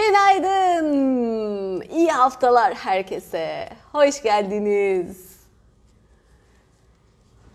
[0.00, 1.80] Günaydın.
[1.80, 3.68] İyi haftalar herkese.
[3.92, 5.36] Hoş geldiniz.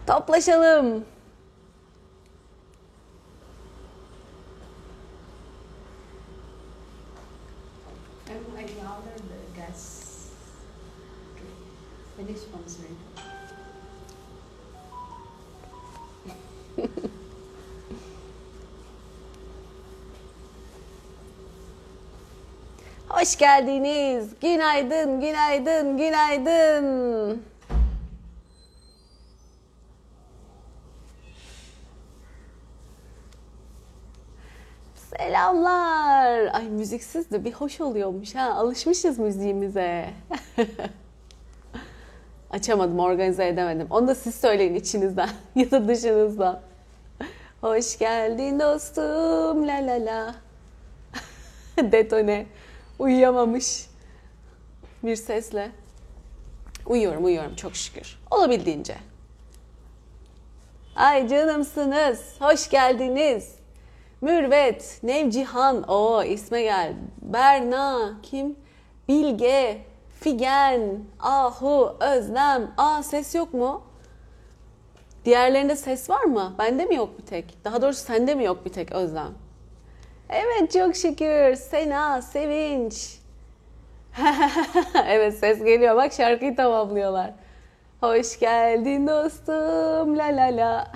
[0.07, 1.05] Toplaşalım.
[23.25, 24.29] Hoş geldiniz.
[24.41, 27.43] Günaydın, günaydın, günaydın.
[34.95, 36.53] Selamlar.
[36.53, 38.53] Ay müziksiz de bir hoş oluyormuş ha.
[38.55, 40.05] Alışmışız müziğimize.
[42.49, 43.87] Açamadım, organize edemedim.
[43.89, 46.59] Onu da siz söyleyin içinizden ya da dışınızdan.
[47.61, 50.35] Hoş geldin dostum la la la.
[51.91, 52.45] Detone.
[52.99, 53.87] Uyuyamamış
[55.03, 55.71] bir sesle.
[56.85, 58.19] Uyuyorum, uyuyorum çok şükür.
[58.31, 58.95] Olabildiğince.
[60.95, 62.35] Ay canımsınız.
[62.39, 63.55] Hoş geldiniz.
[64.21, 66.93] Mürvet, Nevcihan, o isme gel.
[67.21, 68.55] Berna, kim?
[69.07, 69.81] Bilge,
[70.19, 72.71] Figen, Ahu, Özlem.
[72.77, 73.83] Aa ses yok mu?
[75.25, 76.55] Diğerlerinde ses var mı?
[76.57, 77.57] Bende mi yok bir tek?
[77.65, 79.33] Daha doğrusu sende mi yok bir tek Özlem?
[80.29, 81.55] Evet çok şükür.
[81.55, 83.17] Sena, Sevinç.
[85.07, 85.95] evet ses geliyor.
[85.95, 87.31] Bak şarkıyı tamamlıyorlar.
[87.99, 90.91] Hoş geldin dostum la la la.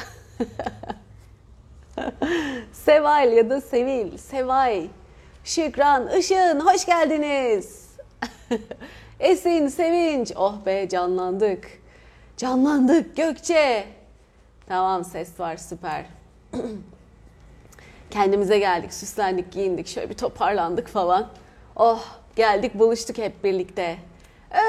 [2.74, 4.88] Seval ya da Sevil, Sevay,
[5.44, 7.90] Şükran, Işın hoş geldiniz.
[9.20, 10.32] Esin, Sevinç.
[10.36, 11.68] Oh be canlandık.
[12.38, 13.86] Canlandık Gökçe.
[14.68, 16.06] Tamam ses var süper.
[18.12, 21.28] Kendimize geldik, süslendik, giyindik, şöyle bir toparlandık falan.
[21.76, 22.04] Oh,
[22.36, 23.98] geldik, buluştuk hep birlikte.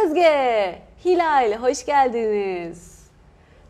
[0.04, 3.00] Özge, Hilal, hoş geldiniz.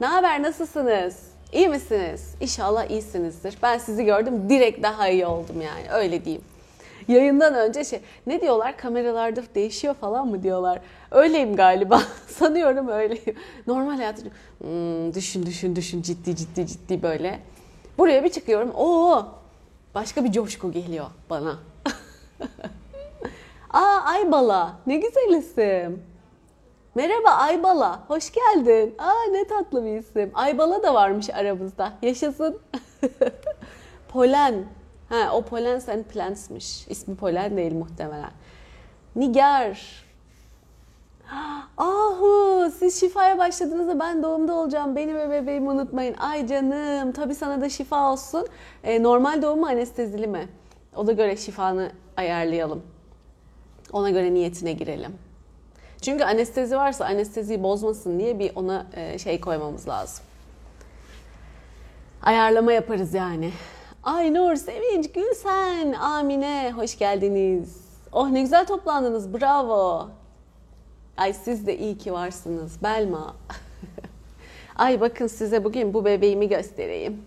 [0.00, 1.30] Ne haber, nasılsınız?
[1.52, 2.34] İyi misiniz?
[2.40, 3.58] İnşallah iyisinizdir.
[3.62, 6.44] Ben sizi gördüm, direkt daha iyi oldum yani, öyle diyeyim.
[7.08, 8.76] Yayından önce şey, ne diyorlar?
[8.76, 10.80] Kameralarda değişiyor falan mı diyorlar?
[11.10, 12.02] Öyleyim galiba.
[12.26, 13.36] Sanıyorum öyleyim.
[13.66, 14.22] Normal hayatı
[14.58, 17.38] hmm, düşün, düşün, düşün, ciddi, ciddi, ciddi böyle.
[17.98, 18.70] Buraya bir çıkıyorum.
[18.70, 19.39] Oo,
[19.94, 21.58] başka bir coşku geliyor bana.
[23.70, 26.02] Aa Aybala ne güzel isim.
[26.94, 28.94] Merhaba Aybala hoş geldin.
[28.98, 30.30] Aa ne tatlı bir isim.
[30.34, 31.92] Aybala da varmış aramızda.
[32.02, 32.58] Yaşasın.
[34.08, 34.64] Polen.
[35.08, 36.88] Ha o Polen sen Plants'mış.
[36.88, 38.30] İsmi Polen değil muhtemelen.
[39.16, 40.04] Nigar.
[41.76, 44.96] Ahu siz şifaya başladınız da ben doğumda olacağım.
[44.96, 46.14] Beni ve bebeğimi unutmayın.
[46.14, 48.46] Ay canım tabii sana da şifa olsun.
[48.84, 50.48] E, normal doğum mu anestezili mi?
[50.96, 52.82] O da göre şifanı ayarlayalım.
[53.92, 55.18] Ona göre niyetine girelim.
[56.02, 60.24] Çünkü anestezi varsa anesteziyi bozmasın diye bir ona e, şey koymamız lazım.
[62.22, 63.50] Ayarlama yaparız yani.
[64.04, 67.76] Ay Nur, Sevinç, Gülsen, Amine hoş geldiniz.
[68.12, 70.08] Oh ne güzel toplandınız bravo.
[71.20, 72.82] Ay siz de iyi ki varsınız.
[72.82, 73.36] Belma.
[74.76, 77.22] Ay bakın size bugün bu bebeğimi göstereyim.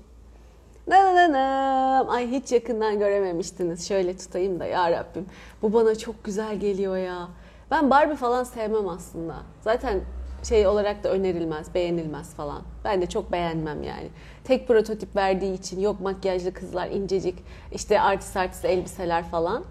[0.88, 2.10] Nananam.
[2.10, 3.88] Ay hiç yakından görememiştiniz.
[3.88, 5.26] Şöyle tutayım da ya Rabbim.
[5.62, 7.28] Bu bana çok güzel geliyor ya.
[7.72, 9.36] Ben Barbie falan sevmem aslında.
[9.62, 10.02] Zaten
[10.44, 12.62] şey olarak da önerilmez, beğenilmez falan.
[12.84, 14.10] Ben de çok beğenmem yani.
[14.44, 19.64] Tek prototip verdiği için yok makyajlı kızlar incecik, işte artist artist elbiseler falan.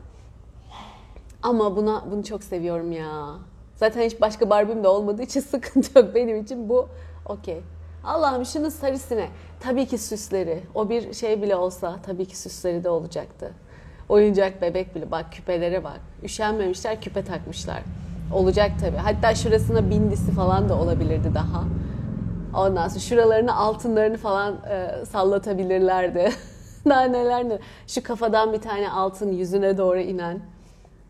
[1.42, 3.36] Ama buna bunu çok seviyorum ya.
[3.82, 6.88] Zaten hiç başka Barbie'm de olmadığı için sıkıntı yok benim için bu
[7.26, 7.60] okey.
[8.04, 9.28] Allah'ım şunun sarısine.
[9.60, 10.62] Tabii ki süsleri.
[10.74, 13.50] O bir şey bile olsa tabii ki süsleri de olacaktı.
[14.08, 15.10] Oyuncak bebek bile.
[15.10, 16.00] Bak küpelere bak.
[16.22, 17.82] Üşenmemişler küpe takmışlar.
[18.34, 18.96] Olacak tabii.
[18.96, 21.64] Hatta şurasına bindisi falan da olabilirdi daha.
[22.56, 26.30] Ondan sonra şuralarını altınlarını falan e, sallatabilirlerdi.
[26.88, 27.58] daha neler ne.
[27.86, 30.40] Şu kafadan bir tane altın yüzüne doğru inen.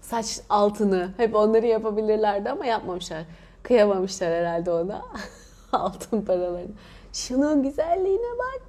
[0.02, 1.10] Saç altını.
[1.16, 3.22] Hep onları yapabilirlerdi ama yapmamışlar.
[3.62, 5.02] Kıyamamışlar herhalde ona.
[5.72, 6.70] altın paralarını.
[7.12, 8.62] Şunun güzelliğine bak.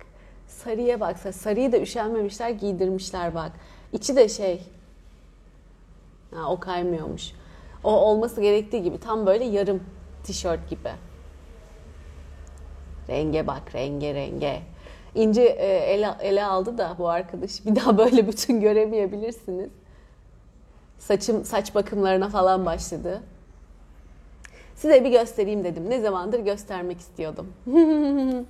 [0.47, 1.19] Sarıya bak.
[1.19, 3.51] Sarıyı da üşenmemişler giydirmişler bak.
[3.94, 4.62] İçi de şey.
[6.35, 7.31] Ha, o kaymıyormuş.
[7.83, 9.83] O olması gerektiği gibi tam böyle yarım
[10.24, 10.89] tişört gibi.
[13.09, 14.62] Renge bak renge renge.
[15.15, 17.65] İnce e, ele, ele aldı da bu arkadaş.
[17.65, 19.69] Bir daha böyle bütün göremeyebilirsiniz.
[21.07, 23.23] Saçım saç bakımlarına falan başladı.
[24.75, 25.89] Size bir göstereyim dedim.
[25.89, 27.53] Ne zamandır göstermek istiyordum.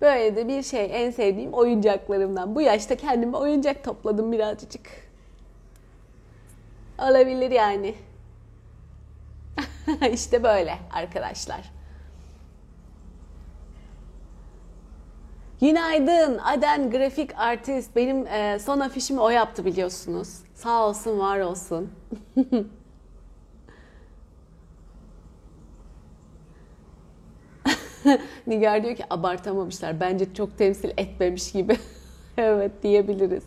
[0.00, 2.54] Böyle de bir şey en sevdiğim oyuncaklarımdan.
[2.54, 4.88] Bu yaşta kendime oyuncak topladım birazcık.
[6.98, 7.94] Olabilir yani.
[10.12, 11.75] işte böyle arkadaşlar.
[15.60, 17.96] Günaydın Aden grafik artist.
[17.96, 20.28] Benim e, son afişimi o yaptı biliyorsunuz.
[20.54, 21.90] Sağ olsun var olsun.
[28.46, 30.00] Nigar diyor ki abartamamışlar.
[30.00, 31.76] Bence çok temsil etmemiş gibi.
[32.36, 33.44] evet diyebiliriz.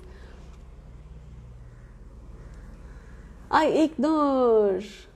[3.50, 5.08] Ay İknur.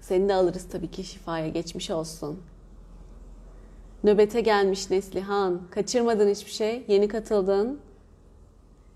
[0.00, 2.40] Seni de alırız tabii ki şifaya geçmiş olsun.
[4.04, 5.60] Nöbete gelmiş Neslihan.
[5.70, 6.84] Kaçırmadın hiçbir şey.
[6.88, 7.80] Yeni katıldın.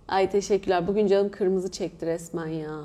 [0.09, 0.87] Ay teşekkürler.
[0.87, 2.81] Bugün canım kırmızı çekti resmen ya.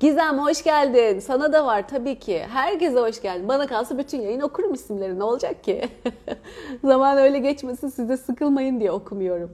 [0.00, 1.20] Gizem hoş geldin.
[1.20, 2.46] Sana da var tabii ki.
[2.48, 3.48] Herkese hoş geldin.
[3.48, 5.18] Bana kalsa bütün yayın okurum isimleri.
[5.18, 5.88] Ne olacak ki?
[6.84, 9.50] Zaman öyle geçmesin size sıkılmayın diye okumuyorum.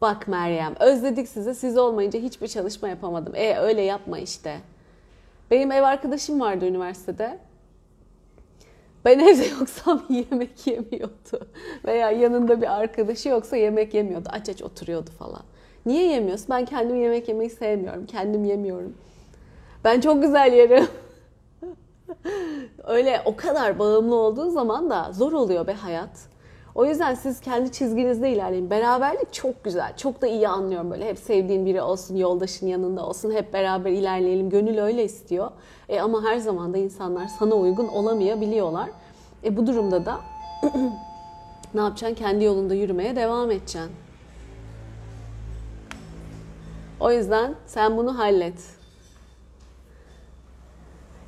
[0.00, 1.54] Bak Meryem özledik sizi.
[1.54, 3.32] Siz olmayınca hiçbir çalışma yapamadım.
[3.36, 4.60] E öyle yapma işte.
[5.50, 7.38] Benim ev arkadaşım vardı üniversitede.
[9.04, 11.48] Ben evde yoksam yemek yemiyordu.
[11.84, 14.28] Veya yanında bir arkadaşı yoksa yemek yemiyordu.
[14.32, 15.42] Aç aç oturuyordu falan.
[15.86, 16.46] Niye yemiyorsun?
[16.50, 18.06] Ben kendim yemek yemeyi sevmiyorum.
[18.06, 18.94] Kendim yemiyorum.
[19.84, 20.86] Ben çok güzel yerim.
[22.84, 26.31] Öyle o kadar bağımlı olduğu zaman da zor oluyor be hayat.
[26.74, 28.70] O yüzden siz kendi çizginizde ilerleyin.
[28.70, 29.96] Beraberlik çok güzel.
[29.96, 31.08] Çok da iyi anlıyorum böyle.
[31.08, 33.30] Hep sevdiğin biri olsun, yoldaşın yanında olsun.
[33.30, 34.50] Hep beraber ilerleyelim.
[34.50, 35.50] Gönül öyle istiyor.
[35.88, 38.90] E ama her zaman da insanlar sana uygun olamayabiliyorlar.
[39.44, 40.20] E bu durumda da
[41.74, 42.14] ne yapacaksın?
[42.14, 43.90] Kendi yolunda yürümeye devam edeceksin.
[47.00, 48.54] O yüzden sen bunu hallet.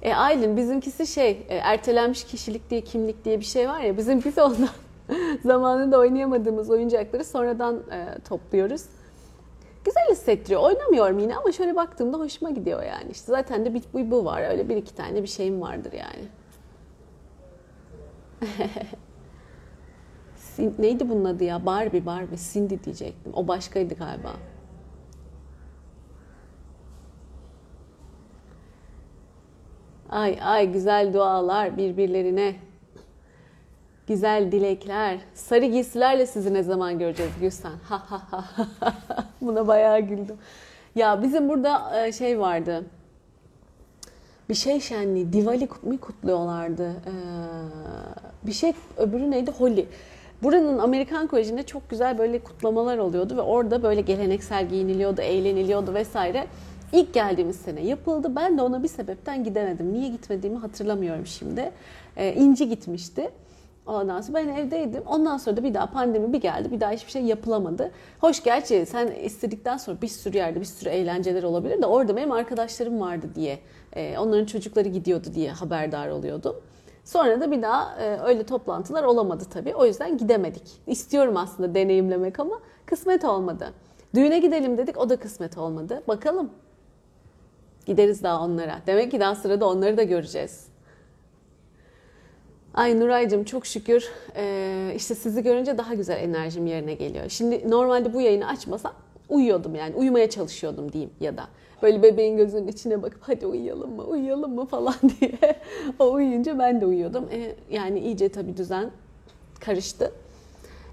[0.03, 4.43] E Aylin bizimkisi şey e, ertelenmiş kişilik diye kimlik diye bir şey var ya bizimkisi
[4.43, 4.69] ondan
[5.45, 8.85] zamanında oynayamadığımız oyuncakları sonradan e, topluyoruz.
[9.85, 10.63] Güzel hissettiriyor.
[10.63, 13.11] Oynamıyorum yine ama şöyle baktığımda hoşuma gidiyor yani.
[13.11, 14.51] İşte zaten de bir bu, bu var.
[14.51, 16.29] Öyle bir iki tane bir şeyim vardır yani.
[20.79, 21.67] Neydi bunun adı ya?
[21.67, 22.39] Barbie, Barbie.
[22.53, 23.33] Cindy diyecektim.
[23.35, 24.33] O başkaydı galiba.
[30.11, 32.57] Ay ay güzel dualar birbirlerine.
[34.07, 35.19] Güzel dilekler.
[35.35, 37.73] Sarı giysilerle sizi ne zaman göreceğiz Gülsen?
[37.89, 38.45] Ha ha ha.
[39.41, 40.37] Buna bayağı güldüm.
[40.95, 42.85] Ya bizim burada şey vardı.
[44.49, 46.89] Bir şey şenliği, Diwali mi kutluyorlardı?
[46.91, 47.13] Ee,
[48.47, 49.51] bir şey öbürü neydi?
[49.51, 49.87] Holi.
[50.43, 56.47] Buranın Amerikan Koleji'nde çok güzel böyle kutlamalar oluyordu ve orada böyle geleneksel giyiniliyordu, eğleniliyordu vesaire.
[56.93, 58.37] İlk geldiğimiz sene yapıldı.
[58.37, 59.93] Ben de ona bir sebepten gidemedim.
[59.93, 61.71] Niye gitmediğimi hatırlamıyorum şimdi.
[62.17, 63.31] Ee, İnci gitmişti.
[63.87, 65.03] Ondan sonra ben evdeydim.
[65.07, 66.71] Ondan sonra da bir daha pandemi bir geldi.
[66.71, 67.91] Bir daha hiçbir şey yapılamadı.
[68.21, 72.33] Hoş gerçi sen istedikten sonra bir sürü yerde bir sürü eğlenceler olabilir de orada benim
[72.33, 73.59] arkadaşlarım vardı diye.
[73.93, 76.57] E, onların çocukları gidiyordu diye haberdar oluyordum.
[77.05, 79.75] Sonra da bir daha e, öyle toplantılar olamadı tabii.
[79.75, 80.73] O yüzden gidemedik.
[80.87, 83.73] İstiyorum aslında deneyimlemek ama kısmet olmadı.
[84.15, 86.03] Düğüne gidelim dedik o da kısmet olmadı.
[86.09, 86.51] Bakalım.
[87.87, 88.79] Gideriz daha onlara.
[88.87, 90.74] Demek ki daha sırada onları da göreceğiz.
[92.75, 97.29] Ay Nuray'cığım çok şükür ee, işte sizi görünce daha güzel enerjim yerine geliyor.
[97.29, 98.93] Şimdi normalde bu yayını açmasam
[99.29, 101.49] uyuyordum yani uyumaya çalışıyordum diyeyim ya da.
[101.83, 105.57] Böyle bebeğin gözünün içine bakıp hadi uyuyalım mı uyuyalım mı falan diye.
[105.99, 107.29] o uyuyunca ben de uyuyordum.
[107.33, 108.91] E, yani iyice tabii düzen
[109.61, 110.13] karıştı.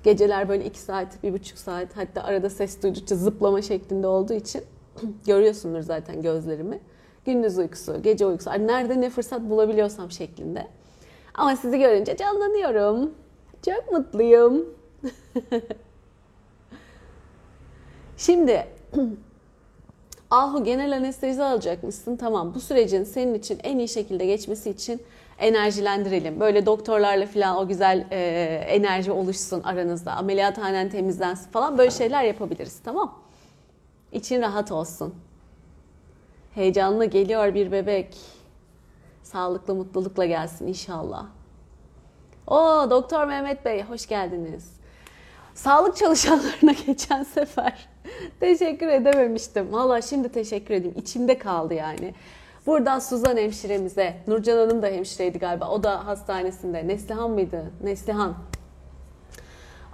[0.03, 4.63] Geceler böyle iki saat, bir buçuk saat hatta arada ses duydukça zıplama şeklinde olduğu için
[5.25, 6.79] görüyorsundur zaten gözlerimi.
[7.25, 10.67] Gündüz uykusu, gece uykusu, nerede ne fırsat bulabiliyorsam şeklinde.
[11.41, 13.11] Ama sizi görünce canlanıyorum.
[13.65, 14.65] Çok mutluyum.
[18.17, 18.67] Şimdi
[20.31, 22.17] Ahu genel anestezi alacakmışsın.
[22.17, 25.01] Tamam bu sürecin senin için en iyi şekilde geçmesi için
[25.39, 26.39] enerjilendirelim.
[26.39, 28.19] Böyle doktorlarla falan o güzel e,
[28.67, 30.11] enerji oluşsun aranızda.
[30.11, 33.19] Ameliyathanen temizlensin falan böyle şeyler yapabiliriz tamam.
[34.11, 35.15] İçin rahat olsun.
[36.55, 38.40] Heyecanlı geliyor bir bebek.
[39.31, 41.25] Sağlıklı, mutlulukla gelsin inşallah.
[42.47, 44.73] O Doktor Mehmet Bey hoş geldiniz.
[45.53, 47.89] Sağlık çalışanlarına geçen sefer
[48.39, 49.73] teşekkür edememiştim.
[49.73, 50.95] Valla şimdi teşekkür edeyim.
[50.97, 52.13] İçimde kaldı yani.
[52.65, 55.69] Buradan Suzan hemşiremize, Nurcan Hanım da hemşireydi galiba.
[55.69, 56.87] O da hastanesinde.
[56.87, 57.71] Neslihan mıydı?
[57.83, 58.35] Neslihan.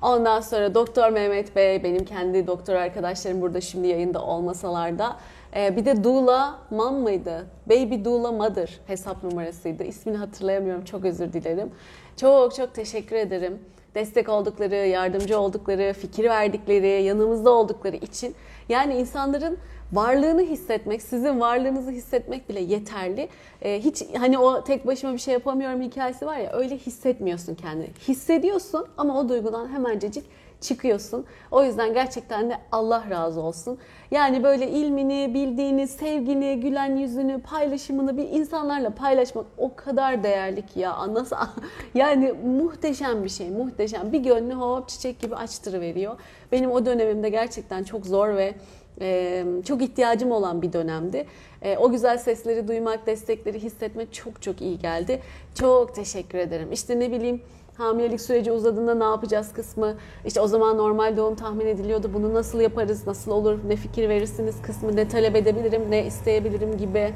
[0.02, 5.18] Ondan sonra Doktor Mehmet Bey, benim kendi doktor arkadaşlarım burada şimdi yayında olmasalar da
[5.56, 7.48] ee, bir de Dula Mam mıydı?
[7.70, 9.84] Baby Dula Mother hesap numarasıydı.
[9.84, 10.86] İsmini hatırlayamıyorum.
[10.86, 11.72] Çok özür dilerim.
[12.18, 13.60] Çok çok teşekkür ederim.
[13.96, 18.36] destek oldukları, yardımcı oldukları, fikir verdikleri, yanımızda oldukları için
[18.70, 19.58] yani insanların
[19.94, 23.30] varlığını hissetmek, sizin varlığınızı hissetmek bile yeterli.
[23.62, 27.90] Ee, hiç hani o tek başıma bir şey yapamıyorum hikayesi var ya öyle hissetmiyorsun kendini.
[28.08, 30.26] Hissediyorsun ama o duygudan hemencecik
[30.62, 31.26] çıkıyorsun.
[31.52, 33.78] O yüzden gerçekten de Allah razı olsun.
[34.12, 40.80] Yani böyle ilmini, bildiğini, sevgini, gülen yüzünü, paylaşımını bir insanlarla paylaşmak o kadar değerli ki
[40.80, 41.14] ya.
[41.14, 41.36] Nasıl
[41.94, 44.12] yani muhteşem bir şey, muhteşem.
[44.12, 46.20] Bir gönlü hop çiçek gibi açtırıveriyor.
[46.52, 48.56] Benim o dönemimde gerçekten çok zor ve
[49.02, 51.26] ee, çok ihtiyacım olan bir dönemdi.
[51.62, 55.22] Ee, o güzel sesleri duymak, destekleri hissetmek çok çok iyi geldi.
[55.56, 56.72] Çok teşekkür ederim.
[56.72, 57.42] İşte ne bileyim
[57.78, 62.12] hamilelik süreci uzadığında ne yapacağız kısmı, işte o zaman normal doğum tahmin ediliyordu.
[62.14, 67.14] Bunu nasıl yaparız, nasıl olur, ne fikir verirsiniz kısmı, ne talep edebilirim, ne isteyebilirim gibi.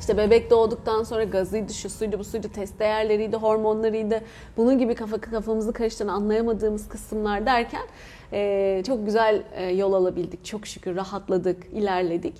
[0.00, 4.20] İşte bebek doğduktan sonra gazıydı, şu suydu, bu suydu, test değerleriydi, hormonlarıydı.
[4.56, 7.86] Bunun gibi kafa kafamızı karıştıran anlayamadığımız kısımlar derken
[8.32, 10.44] e, çok güzel e, yol alabildik.
[10.44, 12.34] Çok şükür rahatladık, ilerledik.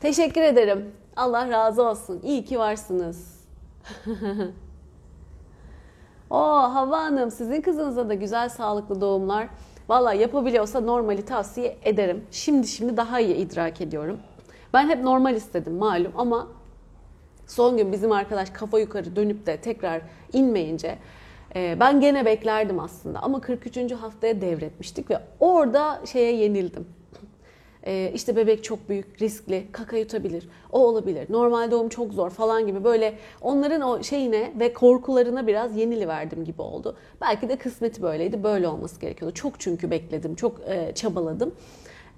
[0.00, 0.90] Teşekkür ederim.
[1.16, 2.20] Allah razı olsun.
[2.22, 3.42] İyi ki varsınız.
[6.32, 9.48] o Hava Hanım sizin kızınıza da güzel sağlıklı doğumlar.
[9.88, 12.24] Valla yapabiliyorsa normali tavsiye ederim.
[12.30, 14.18] Şimdi şimdi daha iyi idrak ediyorum.
[14.72, 16.46] Ben hep normal istedim malum ama
[17.46, 20.98] son gün bizim arkadaş kafa yukarı dönüp de tekrar inmeyince
[21.54, 23.92] e, ben gene beklerdim aslında ama 43.
[23.92, 26.86] haftaya devretmiştik ve orada şeye yenildim.
[27.86, 32.66] Ee, işte bebek çok büyük, riskli, kaka yutabilir, o olabilir, normal doğum çok zor falan
[32.66, 36.96] gibi böyle onların o şeyine ve korkularına biraz yeniliverdim gibi oldu.
[37.20, 39.34] Belki de kısmeti böyleydi, böyle olması gerekiyordu.
[39.34, 41.54] Çok çünkü bekledim, çok e, çabaladım.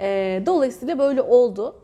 [0.01, 1.75] E, dolayısıyla böyle oldu.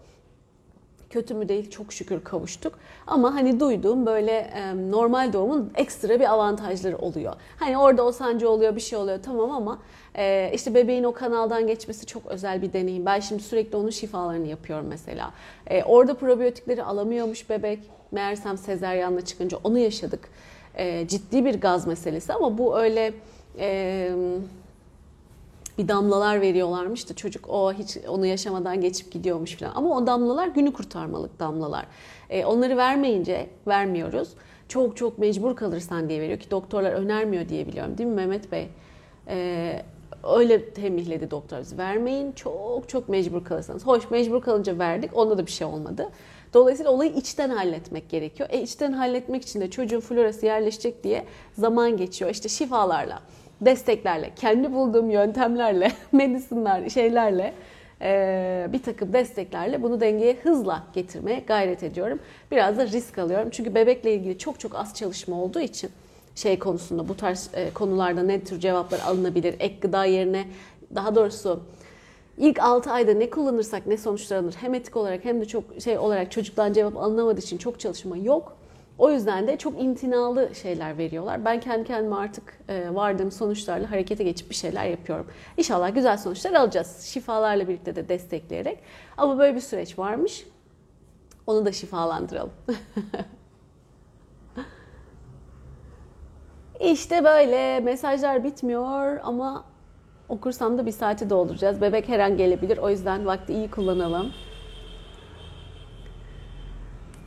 [1.11, 2.79] Kötü mü değil çok şükür kavuştuk.
[3.07, 7.35] Ama hani duyduğum böyle e, normal doğumun ekstra bir avantajları oluyor.
[7.57, 9.79] Hani orada o sancı oluyor bir şey oluyor tamam ama
[10.15, 13.07] e, işte bebeğin o kanaldan geçmesi çok özel bir deneyim.
[13.07, 15.31] Ben şimdi sürekli onun şifalarını yapıyorum mesela.
[15.67, 17.79] E, orada probiyotikleri alamıyormuş bebek.
[18.13, 20.29] Meğersem sezeryanla çıkınca onu yaşadık.
[20.75, 23.13] E, ciddi bir gaz meselesi ama bu öyle...
[23.59, 24.13] E,
[25.81, 29.73] bir damlalar veriyorlarmış da çocuk o hiç onu yaşamadan geçip gidiyormuş falan.
[29.75, 31.87] Ama o damlalar günü kurtarmalık damlalar.
[32.31, 34.29] E, onları vermeyince vermiyoruz.
[34.69, 38.69] Çok çok mecbur kalırsan diye veriyor ki doktorlar önermiyor diye biliyorum değil mi Mehmet Bey?
[39.29, 39.83] E,
[40.37, 41.79] öyle tembihledi doktoruz.
[41.79, 43.87] Vermeyin çok çok mecbur kalırsanız.
[43.87, 46.11] Hoş mecbur kalınca verdik onda da bir şey olmadı.
[46.55, 48.49] Dolayısıyla olayı içten halletmek gerekiyor.
[48.53, 51.25] E içten halletmek için de çocuğun florası yerleşecek diye
[51.59, 52.31] zaman geçiyor.
[52.31, 53.23] İşte şifalarla
[53.61, 57.55] desteklerle, kendi bulduğum yöntemlerle, medisinler, şeylerle
[58.03, 62.21] e, bir takım desteklerle bunu dengeye hızla getirmeye gayret ediyorum.
[62.51, 63.49] Biraz da risk alıyorum.
[63.51, 65.91] Çünkü bebekle ilgili çok çok az çalışma olduğu için
[66.35, 69.55] şey konusunda bu tarz e, konularda ne tür cevaplar alınabilir?
[69.59, 70.45] Ek gıda yerine
[70.95, 71.61] daha doğrusu
[72.39, 75.99] ilk 6 ayda ne kullanırsak ne sonuçlar alınır hem etik olarak hem de çok şey
[75.99, 78.57] olarak çocuktan cevap alınamadığı için çok çalışma yok.
[79.01, 81.45] O yüzden de çok intinalı şeyler veriyorlar.
[81.45, 85.27] Ben kendi kendime artık e, vardığım sonuçlarla harekete geçip bir şeyler yapıyorum.
[85.57, 87.03] İnşallah güzel sonuçlar alacağız.
[87.03, 88.79] Şifalarla birlikte de destekleyerek.
[89.17, 90.47] Ama böyle bir süreç varmış.
[91.47, 92.53] Onu da şifalandıralım.
[96.81, 99.65] İşte böyle mesajlar bitmiyor ama
[100.29, 101.81] okursam da bir saati dolduracağız.
[101.81, 102.79] Bebek her an gelebilir.
[102.79, 104.33] O yüzden vakti iyi kullanalım.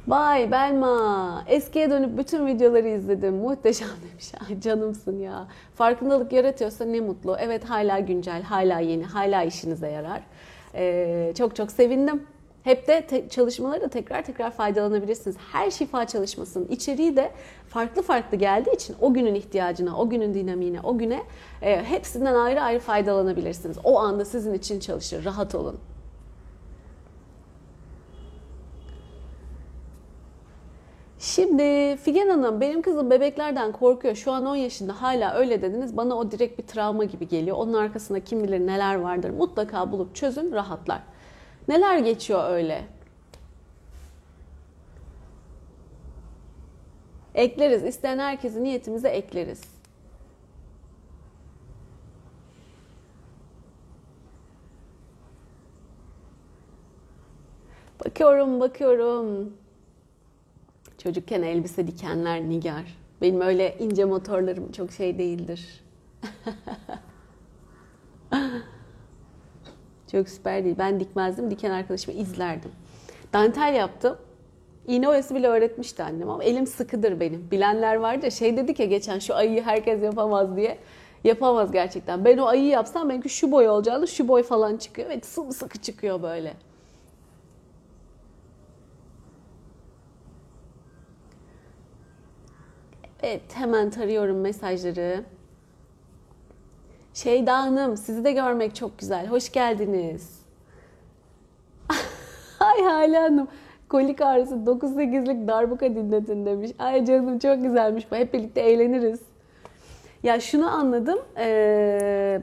[0.08, 3.36] Vay Belma, eskiye dönüp bütün videoları izledim.
[3.36, 4.32] Muhteşem demiş.
[4.50, 5.48] Ay canımsın ya.
[5.76, 7.38] Farkındalık yaratıyorsa ne mutlu.
[7.40, 10.22] Evet hala güncel, hala yeni, hala işinize yarar.
[10.76, 12.24] Ee, çok çok sevindim.
[12.64, 15.38] Hep de te- çalışmaları da tekrar tekrar faydalanabilirsiniz.
[15.52, 17.32] Her şifa çalışmasının içeriği de
[17.70, 21.24] farklı farklı geldiği için o günün ihtiyacına, o günün dinamiğine, o güne
[21.62, 23.78] e, hepsinden ayrı ayrı faydalanabilirsiniz.
[23.84, 25.26] O anda sizin için çalışır.
[25.26, 25.80] Rahat olun.
[31.24, 34.16] Şimdi Figen Hanım benim kızım bebeklerden korkuyor.
[34.16, 35.98] Şu an 10 yaşında hala öyle dediniz.
[35.98, 37.58] Bana o direkt bir travma gibi geliyor.
[37.58, 39.30] Onun arkasında kim bilir neler vardır.
[39.30, 41.02] Mutlaka bulup çözün rahatlar.
[41.68, 42.86] Neler geçiyor öyle?
[47.36, 47.84] Ekleriz.
[47.84, 49.62] İsteyen herkesi niyetimize ekleriz.
[58.06, 59.54] Bakıyorum, bakıyorum.
[61.04, 62.98] Çocukken elbise dikenler nigar.
[63.22, 65.84] Benim öyle ince motorlarım çok şey değildir.
[70.12, 70.76] çok süper değil.
[70.80, 71.52] Ben dikmezdim.
[71.52, 72.72] Diken arkadaşıma izlerdim.
[73.34, 74.18] Dantel yaptım.
[74.88, 77.52] İğne oyası bile öğretmişti annem ama elim sıkıdır benim.
[77.52, 80.78] Bilenler vardı ya şey dedik ya geçen şu ayıyı herkes yapamaz diye.
[81.24, 82.26] Yapamaz gerçekten.
[82.26, 85.08] Ben o ayı yapsam belki şu boy olacağını şu boy falan çıkıyor.
[85.12, 86.54] Evet sımsıkı çıkıyor böyle.
[93.24, 95.24] Evet hemen tarıyorum mesajları.
[97.14, 99.28] Şeyda Hanım sizi de görmek çok güzel.
[99.28, 100.40] Hoş geldiniz.
[102.60, 103.48] Ay Hale Hanım.
[103.90, 106.72] Kolik ağrısı 9-8'lik darbuka dinletin demiş.
[106.80, 108.16] Ay canım çok güzelmiş bu.
[108.16, 109.22] Hep birlikte eğleniriz.
[110.24, 111.20] Ya şunu anladım.
[111.38, 112.42] Ee,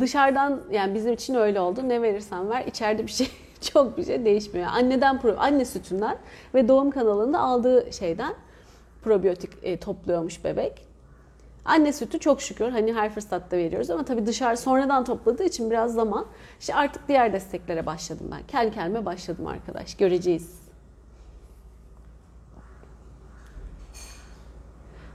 [0.00, 1.88] dışarıdan yani bizim için öyle oldu.
[1.88, 3.28] Ne verirsen ver içeride bir şey
[3.60, 4.66] çok bir şey değişmiyor.
[4.72, 6.16] Anneden pro, anne sütünden
[6.54, 8.34] ve doğum kanalında aldığı şeyden
[9.02, 10.86] probiyotik e, topluyormuş bebek.
[11.64, 15.94] Anne sütü çok şükür hani her fırsatta veriyoruz ama tabii dışarı sonradan topladığı için biraz
[15.94, 16.26] zaman.
[16.60, 18.42] İşte artık diğer desteklere başladım ben.
[18.48, 19.96] Kendi kendime başladım arkadaş.
[19.96, 20.60] Göreceğiz.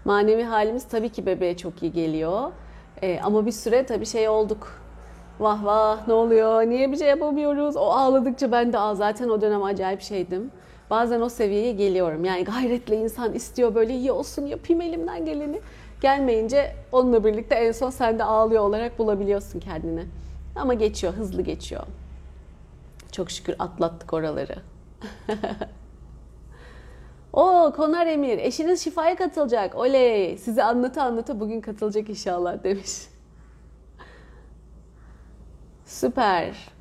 [0.05, 2.51] Manevi halimiz tabii ki bebeğe çok iyi geliyor.
[3.01, 4.81] Ee, ama bir süre tabii şey olduk.
[5.39, 6.61] Vah vah ne oluyor?
[6.61, 7.77] Niye bir şey yapamıyoruz?
[7.77, 10.51] O ağladıkça ben de Aa, zaten o dönem acayip şeydim.
[10.89, 12.25] Bazen o seviyeye geliyorum.
[12.25, 15.61] Yani gayretle insan istiyor böyle iyi olsun yapayım elimden geleni.
[16.01, 20.05] Gelmeyince onunla birlikte en son sen de ağlıyor olarak bulabiliyorsun kendini.
[20.55, 21.83] Ama geçiyor, hızlı geçiyor.
[23.11, 24.55] Çok şükür atlattık oraları.
[27.35, 29.75] O Konar Emir, eşiniz şifaya katılacak.
[29.75, 30.37] Oley!
[30.37, 32.91] Size anlata anlata bugün katılacak inşallah demiş.
[35.85, 36.74] Süper.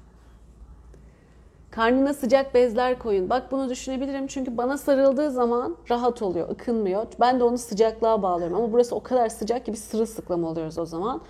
[1.75, 3.31] Karnına sıcak bezler koyun.
[3.31, 7.07] Bak bunu düşünebilirim çünkü bana sarıldığı zaman rahat oluyor, ıkınmıyor.
[7.21, 10.87] Ben de onu sıcaklığa bağlıyorum ama burası o kadar sıcak ki bir sırılsıklam oluyoruz o
[10.87, 11.21] zaman.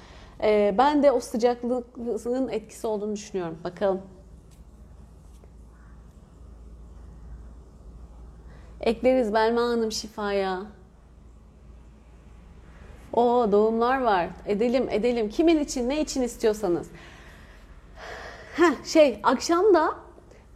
[0.42, 3.58] Ee, ben de o sıcaklığın etkisi olduğunu düşünüyorum.
[3.64, 4.02] Bakalım.
[8.80, 10.62] Ekleriz Belma Hanım şifaya.
[13.12, 14.28] O doğumlar var.
[14.46, 15.28] Edelim edelim.
[15.28, 16.90] Kimin için ne için istiyorsanız.
[18.56, 20.03] Heh, şey akşam da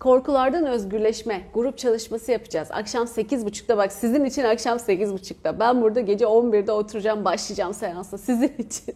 [0.01, 2.69] korkulardan özgürleşme grup çalışması yapacağız.
[2.73, 5.61] Akşam 8.30'da bak sizin için akşam 8.30'da.
[5.61, 8.95] Ben burada gece 11'de oturacağım başlayacağım seansa sizin için.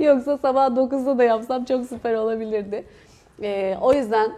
[0.00, 2.84] Yoksa sabah 9'da da yapsam çok süper olabilirdi.
[3.42, 4.32] Ee, o yüzden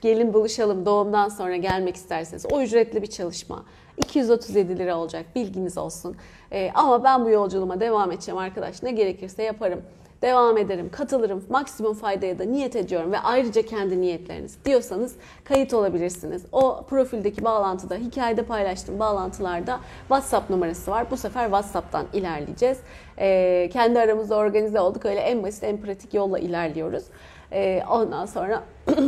[0.00, 2.46] gelin buluşalım doğumdan sonra gelmek isterseniz.
[2.52, 3.64] O ücretli bir çalışma.
[3.96, 6.16] 237 lira olacak bilginiz olsun.
[6.52, 8.82] Ee, ama ben bu yolculuğuma devam edeceğim arkadaş.
[8.82, 9.82] Ne gerekirse yaparım.
[10.22, 16.44] Devam ederim, katılırım, maksimum faydaya da niyet ediyorum ve ayrıca kendi niyetleriniz diyorsanız kayıt olabilirsiniz.
[16.52, 21.10] O profildeki bağlantıda, hikayede paylaştığım bağlantılarda WhatsApp numarası var.
[21.10, 22.78] Bu sefer WhatsApp'tan ilerleyeceğiz.
[23.18, 25.06] Ee, kendi aramızda organize olduk.
[25.06, 27.04] Öyle en basit, en pratik yolla ilerliyoruz.
[27.52, 28.62] Ee, ondan sonra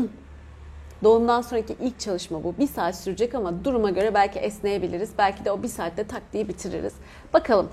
[1.04, 2.54] Doğumdan sonraki ilk çalışma bu.
[2.58, 5.10] Bir saat sürecek ama duruma göre belki esneyebiliriz.
[5.18, 6.94] Belki de o bir saatte tak diye bitiririz.
[7.32, 7.68] Bakalım.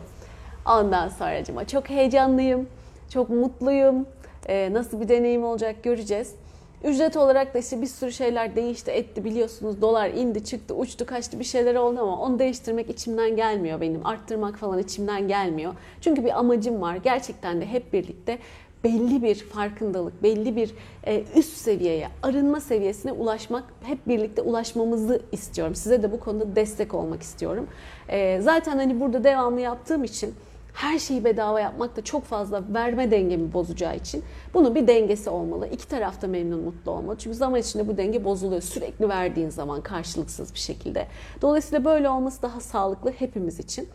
[0.66, 2.68] Ondan sonracıma çok heyecanlıyım.
[3.14, 4.06] Çok mutluyum.
[4.48, 6.36] Ee, nasıl bir deneyim olacak göreceğiz.
[6.84, 9.82] Ücret olarak da işte bir sürü şeyler değişti etti biliyorsunuz.
[9.82, 14.06] Dolar indi çıktı uçtu kaçtı bir şeyler oldu ama onu değiştirmek içimden gelmiyor benim.
[14.06, 15.74] Arttırmak falan içimden gelmiyor.
[16.02, 16.96] Çünkü bir amacım var.
[16.96, 18.38] Gerçekten de hep birlikte
[18.84, 20.72] belli bir farkındalık, belli bir
[21.08, 25.76] e, üst seviyeye, arınma seviyesine ulaşmak, hep birlikte ulaşmamızı istiyorum.
[25.76, 27.68] Size de bu konuda destek olmak istiyorum.
[28.10, 30.34] E, zaten hani burada devamlı yaptığım için
[30.74, 35.68] her şeyi bedava yapmak da çok fazla verme dengemi bozacağı için bunun bir dengesi olmalı.
[35.68, 37.18] İki tarafta memnun mutlu olmalı.
[37.20, 38.62] Çünkü zaman içinde bu denge bozuluyor.
[38.62, 41.08] Sürekli verdiğin zaman karşılıksız bir şekilde.
[41.42, 43.90] Dolayısıyla böyle olması daha sağlıklı hepimiz için.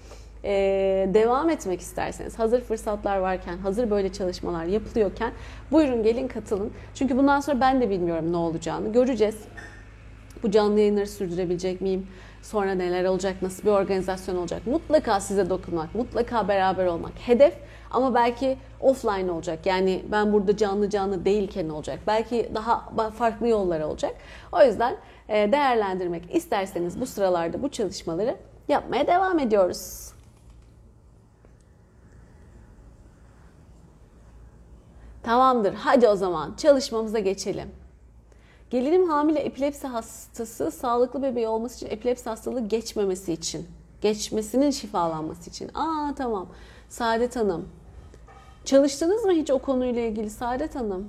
[0.45, 5.33] Ee, devam etmek isterseniz hazır fırsatlar varken, hazır böyle çalışmalar yapılıyorken
[5.73, 6.73] buyurun gelin katılın.
[6.95, 8.93] Çünkü bundan sonra ben de bilmiyorum ne olacağını.
[8.93, 9.37] Göreceğiz.
[10.43, 12.07] Bu canlı yayınları sürdürebilecek miyim?
[12.47, 13.43] Sonra neler olacak?
[13.43, 14.67] Nasıl bir organizasyon olacak?
[14.67, 17.13] Mutlaka size dokunmak, mutlaka beraber olmak.
[17.27, 17.55] Hedef
[17.91, 19.67] ama belki offline olacak.
[19.67, 21.99] Yani ben burada canlı canlı değilken olacak.
[22.07, 24.15] Belki daha farklı yollar olacak.
[24.53, 24.97] O yüzden
[25.29, 28.37] e, değerlendirmek isterseniz bu sıralarda bu çalışmaları
[28.69, 30.13] yapmaya devam ediyoruz.
[35.23, 35.75] Tamamdır.
[35.75, 37.86] Hadi o zaman çalışmamıza geçelim.
[38.71, 43.67] Gelinim hamile epilepsi hastası sağlıklı bebeği olması için epilepsi hastalığı geçmemesi için.
[44.01, 45.71] Geçmesinin şifalanması için.
[45.75, 46.49] Aa tamam.
[46.89, 47.69] Saadet Hanım.
[48.65, 51.09] Çalıştınız mı hiç o konuyla ilgili Saadet Hanım?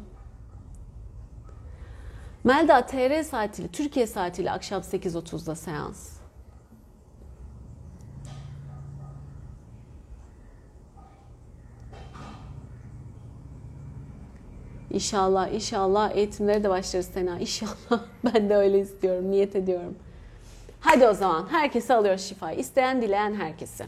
[2.43, 6.16] Melda TR saatiyle, Türkiye saatiyle akşam 8.30'da seans.
[14.91, 17.39] İnşallah, inşallah eğitimlere de başlarız Sena.
[17.39, 17.73] İnşallah.
[18.23, 19.95] Ben de öyle istiyorum, niyet ediyorum.
[20.80, 22.60] Hadi o zaman herkese alıyoruz şifayı.
[22.60, 23.86] İsteyen, dileyen herkese.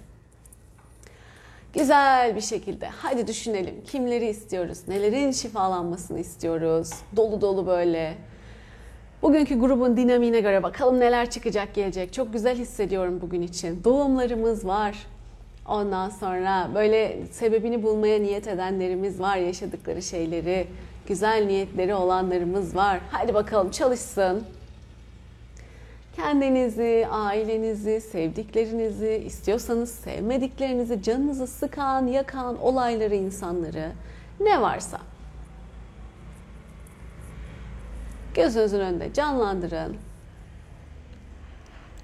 [1.74, 6.90] Güzel bir şekilde hadi düşünelim kimleri istiyoruz, nelerin şifalanmasını istiyoruz.
[7.16, 8.18] Dolu dolu böyle.
[9.22, 12.14] Bugünkü grubun dinamiğine göre bakalım neler çıkacak gelecek.
[12.14, 13.84] Çok güzel hissediyorum bugün için.
[13.84, 14.96] Doğumlarımız var.
[15.68, 20.68] Ondan sonra böyle sebebini bulmaya niyet edenlerimiz var, yaşadıkları şeyleri,
[21.10, 23.00] güzel niyetleri olanlarımız var.
[23.12, 24.44] Hadi bakalım çalışsın.
[26.16, 33.92] Kendinizi, ailenizi, sevdiklerinizi, istiyorsanız sevmediklerinizi, canınızı sıkan, yakan olayları, insanları
[34.40, 35.00] ne varsa
[38.36, 39.98] gözünüzün önünde canlandırın.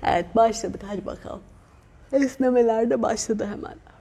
[0.04, 1.42] Evet başladık hadi bakalım.
[2.14, 3.95] Esnemeler de başladı hemen.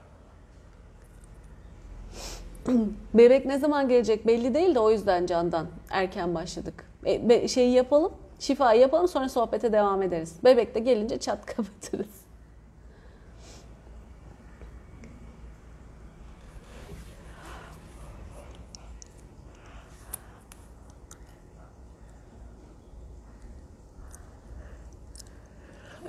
[3.13, 6.85] Bebek ne zaman gelecek belli değil de o yüzden candan erken başladık.
[7.05, 10.35] E, şeyi yapalım, şifayı yapalım sonra sohbete devam ederiz.
[10.43, 12.25] Bebek de gelince çat kapatırız.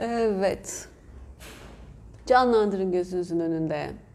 [0.01, 0.89] Evet.
[2.27, 4.06] Canlandırın gözünüzün önünde.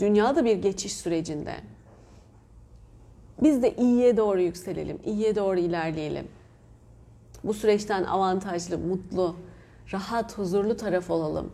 [0.00, 1.54] Dünya da bir geçiş sürecinde.
[3.42, 6.28] Biz de iyiye doğru yükselelim, iyiye doğru ilerleyelim.
[7.44, 9.36] Bu süreçten avantajlı, mutlu,
[9.92, 11.52] rahat, huzurlu taraf olalım.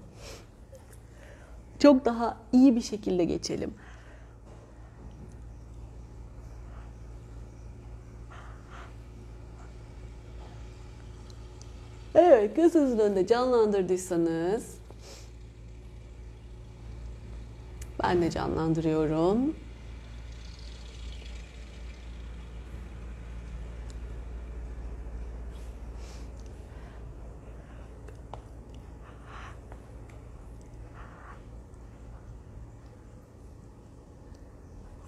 [1.78, 3.74] Çok daha iyi bir şekilde geçelim.
[12.14, 14.79] Evet, gözünüzün önünde canlandırdıysanız
[18.02, 19.54] ben de canlandırıyorum.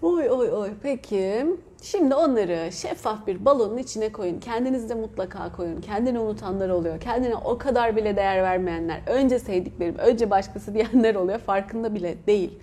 [0.03, 1.47] Oy oy oy peki.
[1.83, 4.41] Şimdi onları şeffaf bir balonun içine koyun.
[4.41, 5.81] Kendinizi de mutlaka koyun.
[5.81, 7.01] Kendini unutanlar oluyor.
[7.01, 9.01] Kendine o kadar bile değer vermeyenler.
[9.07, 11.39] Önce sevdiklerim, önce başkası diyenler oluyor.
[11.39, 12.59] Farkında bile değil.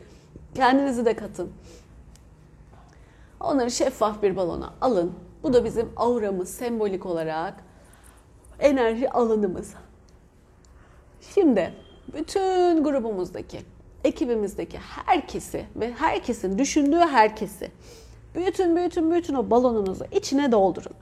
[0.56, 1.52] Kendinizi de katın.
[3.40, 5.14] Onları şeffaf bir balona alın.
[5.44, 7.64] Bu da bizim auramız sembolik olarak
[8.60, 9.74] enerji alanımız.
[11.34, 11.74] Şimdi
[12.14, 13.60] bütün grubumuzdaki,
[14.04, 17.72] ekibimizdeki herkesi ve herkesin düşündüğü herkesi
[18.36, 20.94] bütün bütün bütün o balonunuzu içine doldurun.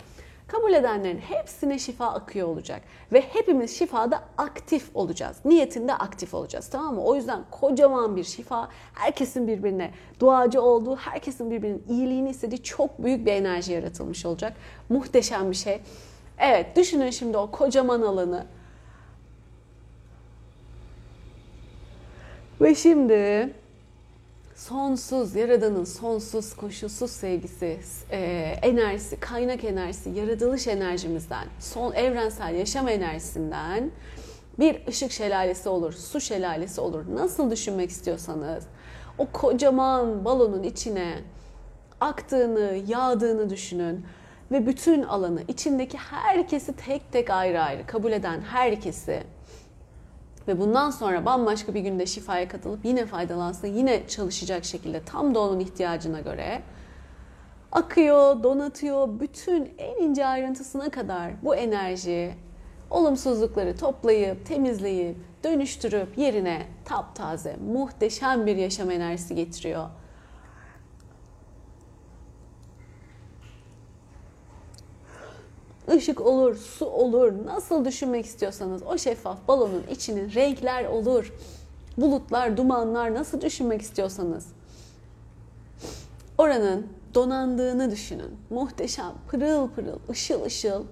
[0.47, 2.81] Kabul edenlerin hepsine şifa akıyor olacak.
[3.13, 5.37] Ve hepimiz şifada aktif olacağız.
[5.45, 7.03] Niyetinde aktif olacağız tamam mı?
[7.03, 13.25] O yüzden kocaman bir şifa, herkesin birbirine duacı olduğu, herkesin birbirinin iyiliğini istediği çok büyük
[13.25, 14.53] bir enerji yaratılmış olacak.
[14.89, 15.81] Muhteşem bir şey.
[16.37, 18.45] Evet düşünün şimdi o kocaman alanı.
[22.61, 23.53] Ve şimdi
[24.57, 27.79] sonsuz, Yaradan'ın sonsuz, koşulsuz sevgisi,
[28.11, 28.17] e,
[28.61, 33.91] enerjisi, kaynak enerjisi, yaratılış enerjimizden, son evrensel yaşam enerjisinden
[34.59, 37.03] bir ışık şelalesi olur, su şelalesi olur.
[37.15, 38.63] Nasıl düşünmek istiyorsanız
[39.17, 41.15] o kocaman balonun içine
[42.01, 44.05] aktığını, yağdığını düşünün
[44.51, 49.23] ve bütün alanı, içindeki herkesi tek tek ayrı ayrı kabul eden herkesi
[50.47, 55.39] ve bundan sonra bambaşka bir günde şifaya katılıp yine faydalansın, yine çalışacak şekilde tam da
[55.39, 56.61] onun ihtiyacına göre
[57.71, 59.19] akıyor, donatıyor.
[59.19, 62.33] Bütün en ince ayrıntısına kadar bu enerji
[62.89, 69.85] olumsuzlukları toplayıp, temizleyip, dönüştürüp yerine taptaze, muhteşem bir yaşam enerjisi getiriyor.
[75.95, 81.33] Işık olur, su olur, nasıl düşünmek istiyorsanız o şeffaf balonun içinin renkler olur.
[81.97, 84.47] Bulutlar, dumanlar nasıl düşünmek istiyorsanız.
[86.37, 88.35] Oranın donandığını düşünün.
[88.49, 90.83] Muhteşem, pırıl pırıl, ışıl ışıl.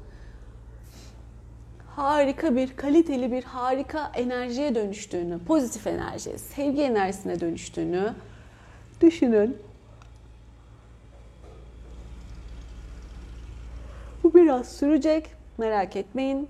[1.96, 8.14] Harika bir, kaliteli bir harika enerjiye dönüştüğünü, pozitif enerji, sevgi enerjisine dönüştüğünü
[9.02, 9.58] düşünün.
[14.26, 15.30] Bu biraz sürecek.
[15.58, 16.50] Merak etmeyin.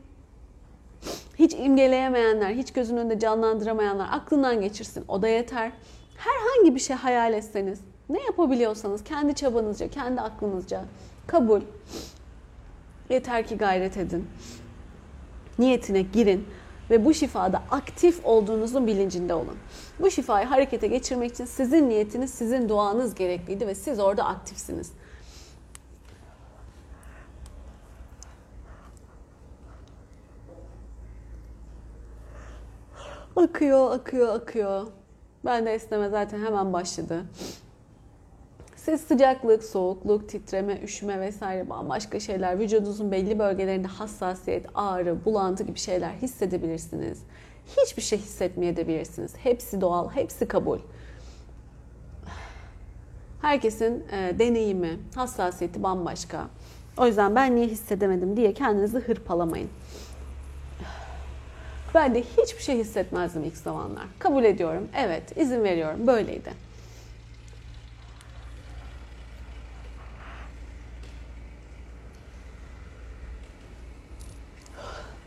[1.39, 5.05] Hiç imgeleyemeyenler, hiç gözünün önünde canlandıramayanlar aklından geçirsin.
[5.07, 5.71] O da yeter.
[6.17, 10.85] Herhangi bir şey hayal etseniz, ne yapabiliyorsanız kendi çabanızca, kendi aklınızca
[11.27, 11.61] kabul.
[13.09, 14.27] Yeter ki gayret edin.
[15.59, 16.47] Niyetine girin
[16.89, 19.57] ve bu şifada aktif olduğunuzun bilincinde olun.
[19.99, 24.91] Bu şifayı harekete geçirmek için sizin niyetiniz, sizin duanız gerekliydi ve siz orada aktifsiniz.
[33.35, 34.87] Akıyor, akıyor, akıyor.
[35.45, 37.25] Ben de esneme zaten hemen başladı.
[38.75, 45.79] Siz sıcaklık, soğukluk, titreme, üşüme vesaire bambaşka şeyler, vücudunuzun belli bölgelerinde hassasiyet, ağrı, bulantı gibi
[45.79, 47.23] şeyler hissedebilirsiniz.
[47.77, 49.35] Hiçbir şey hissetmeyebilirsiniz.
[49.37, 50.79] Hepsi doğal, hepsi kabul.
[53.41, 56.47] Herkesin e, deneyimi, hassasiyeti bambaşka.
[56.97, 59.69] O yüzden ben niye hissedemedim diye kendinizi hırpalamayın.
[61.95, 64.05] Ben de hiçbir şey hissetmezdim ilk zamanlar.
[64.19, 64.87] Kabul ediyorum.
[64.97, 66.07] Evet, izin veriyorum.
[66.07, 66.53] Böyleydi.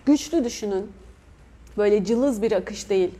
[0.06, 0.92] Güçlü düşünün.
[1.78, 3.14] Böyle cılız bir akış değil.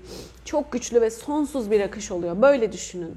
[0.45, 2.43] Çok güçlü ve sonsuz bir akış oluyor.
[2.43, 3.17] Böyle düşünün.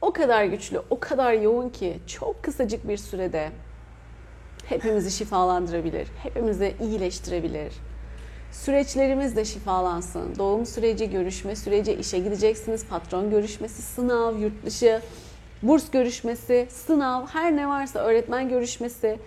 [0.00, 3.50] O kadar güçlü, o kadar yoğun ki çok kısacık bir sürede
[4.66, 7.89] hepimizi şifalandırabilir, hepimizi iyileştirebilir.
[8.52, 10.36] Süreçlerimiz de şifalansın.
[10.38, 15.00] Doğum süreci, görüşme süreci, işe gideceksiniz, patron görüşmesi, sınav, yurt dışı,
[15.62, 19.18] burs görüşmesi, sınav, her ne varsa öğretmen görüşmesi,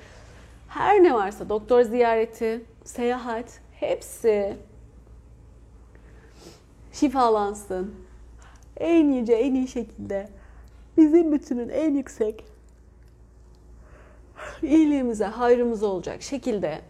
[0.67, 4.57] her ne varsa doktor ziyareti, seyahat, hepsi
[6.93, 7.95] şifalansın.
[8.77, 10.29] En iyice, en iyi şekilde
[10.97, 12.45] bizim bütünün en yüksek
[14.63, 16.81] iyiliğimize, hayrımıza olacak şekilde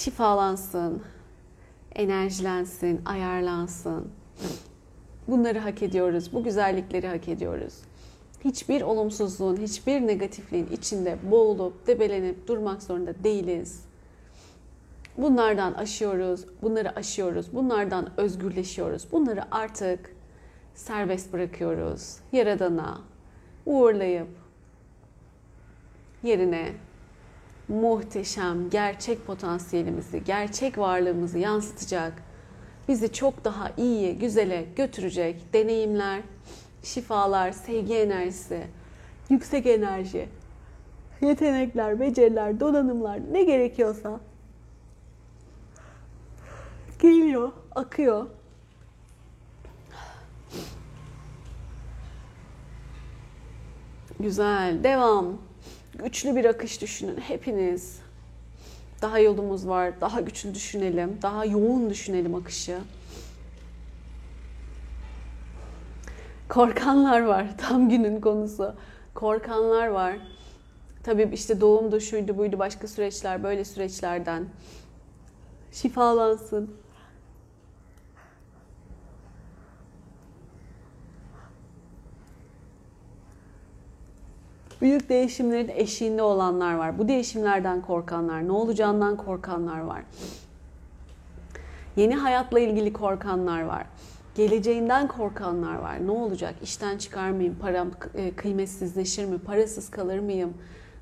[0.00, 1.02] şifalansın,
[1.94, 4.08] enerjilensin, ayarlansın.
[5.28, 7.74] Bunları hak ediyoruz, bu güzellikleri hak ediyoruz.
[8.44, 13.84] Hiçbir olumsuzluğun, hiçbir negatifliğin içinde boğulup, debelenip durmak zorunda değiliz.
[15.16, 19.12] Bunlardan aşıyoruz, bunları aşıyoruz, bunlardan özgürleşiyoruz.
[19.12, 20.16] Bunları artık
[20.74, 22.16] serbest bırakıyoruz.
[22.32, 23.00] Yaradana
[23.66, 24.28] uğurlayıp
[26.22, 26.72] yerine
[27.70, 32.12] muhteşem gerçek potansiyelimizi, gerçek varlığımızı yansıtacak,
[32.88, 36.20] bizi çok daha iyi, güzele götürecek deneyimler,
[36.82, 38.60] şifalar, sevgi enerjisi,
[39.28, 40.28] yüksek enerji,
[41.20, 44.20] yetenekler, beceriler, donanımlar ne gerekiyorsa
[46.98, 48.26] geliyor, akıyor.
[54.20, 55.49] Güzel, devam.
[56.04, 57.98] Güçlü bir akış düşünün hepiniz.
[59.02, 62.78] Daha yolumuz var, daha güçlü düşünelim, daha yoğun düşünelim akışı.
[66.48, 68.74] Korkanlar var, tam günün konusu.
[69.14, 70.16] Korkanlar var.
[71.02, 74.44] Tabii işte doğumdu, şuydu, buydu, başka süreçler, böyle süreçlerden
[75.72, 76.76] şifalansın.
[84.80, 86.98] Büyük değişimlerin eşiğinde olanlar var.
[86.98, 90.02] Bu değişimlerden korkanlar, ne olacağından korkanlar var.
[91.96, 93.86] Yeni hayatla ilgili korkanlar var.
[94.34, 96.06] Geleceğinden korkanlar var.
[96.06, 96.54] Ne olacak?
[96.62, 97.56] İşten çıkar mıyım?
[97.60, 99.38] Param e, kıymetsizleşir mi?
[99.38, 100.54] Parasız kalır mıyım?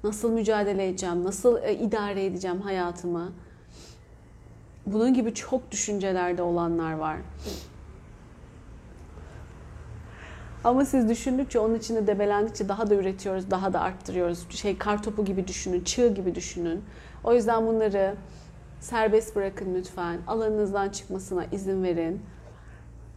[0.04, 1.24] Nasıl mücadele edeceğim?
[1.24, 3.32] Nasıl e, idare edeceğim hayatımı?
[4.86, 7.16] Bunun gibi çok düşüncelerde olanlar var.
[10.64, 14.50] Ama siz düşündükçe, onun içinde debelendikçe daha da üretiyoruz, daha da arttırıyoruz.
[14.50, 16.84] Şey kar topu gibi düşünün, çığ gibi düşünün.
[17.24, 18.14] O yüzden bunları
[18.80, 20.18] serbest bırakın lütfen.
[20.26, 22.22] Alanınızdan çıkmasına izin verin.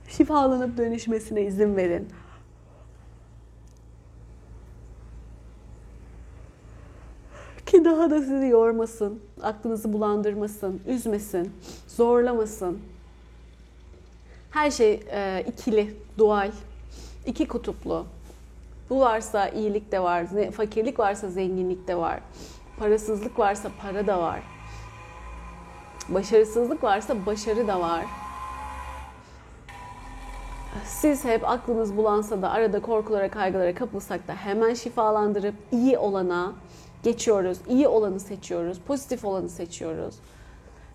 [0.07, 2.09] Şifalanıp dönüşmesine izin verin.
[7.65, 11.53] Ki daha da sizi yormasın, aklınızı bulandırmasın, üzmesin,
[11.87, 12.79] zorlamasın.
[14.51, 16.51] Her şey e, ikili, dual,
[17.25, 18.05] iki kutuplu.
[18.89, 22.19] Bu varsa iyilik de var, fakirlik varsa zenginlik de var.
[22.79, 24.39] Parasızlık varsa para da var.
[26.09, 28.05] Başarısızlık varsa başarı da var.
[30.85, 36.53] Siz hep aklınız bulansa da arada korkulara, kaygılara kapılsak da hemen şifalandırıp iyi olana
[37.03, 37.57] geçiyoruz.
[37.67, 38.79] İyi olanı seçiyoruz.
[38.79, 40.15] Pozitif olanı seçiyoruz.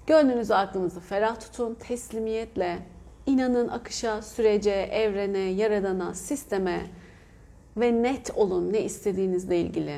[0.06, 1.74] Gönlünüzü, aklınızı ferah tutun.
[1.74, 2.78] Teslimiyetle
[3.26, 6.80] inanın akışa, sürece, evrene, yaradana, sisteme
[7.76, 9.96] ve net olun ne istediğinizle ilgili.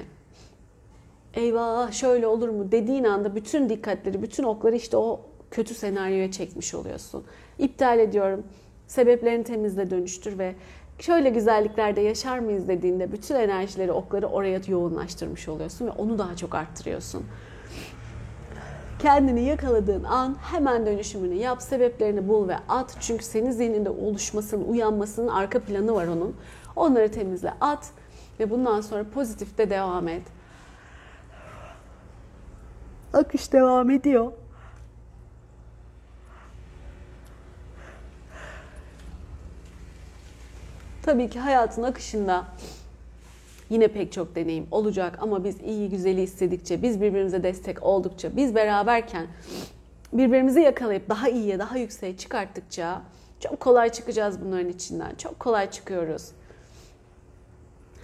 [1.35, 6.75] Eyvah şöyle olur mu dediğin anda bütün dikkatleri, bütün okları işte o kötü senaryoya çekmiş
[6.75, 7.25] oluyorsun.
[7.59, 8.45] İptal ediyorum.
[8.87, 10.55] Sebeplerini temizle dönüştür ve
[10.99, 16.55] şöyle güzelliklerde yaşar mıyız dediğinde bütün enerjileri, okları oraya yoğunlaştırmış oluyorsun ve onu daha çok
[16.55, 17.25] arttırıyorsun.
[18.99, 22.97] Kendini yakaladığın an hemen dönüşümünü yap, sebeplerini bul ve at.
[23.01, 26.37] Çünkü senin zihninde oluşmasının, uyanmasının arka planı var onun.
[26.77, 27.91] Onları temizle, at
[28.41, 30.23] ve bundan sonra pozitifte devam et.
[33.13, 34.33] Akış devam ediyor.
[41.03, 42.45] Tabii ki hayatın akışında
[43.71, 48.55] yine pek çok deneyim olacak ama biz iyi güzeli istedikçe, biz birbirimize destek oldukça, biz
[48.55, 49.27] beraberken
[50.13, 53.03] birbirimizi yakalayıp daha iyiye, daha yükseğe çıkarttıkça
[53.41, 55.15] çok kolay çıkacağız bunların içinden.
[55.15, 56.29] Çok kolay çıkıyoruz.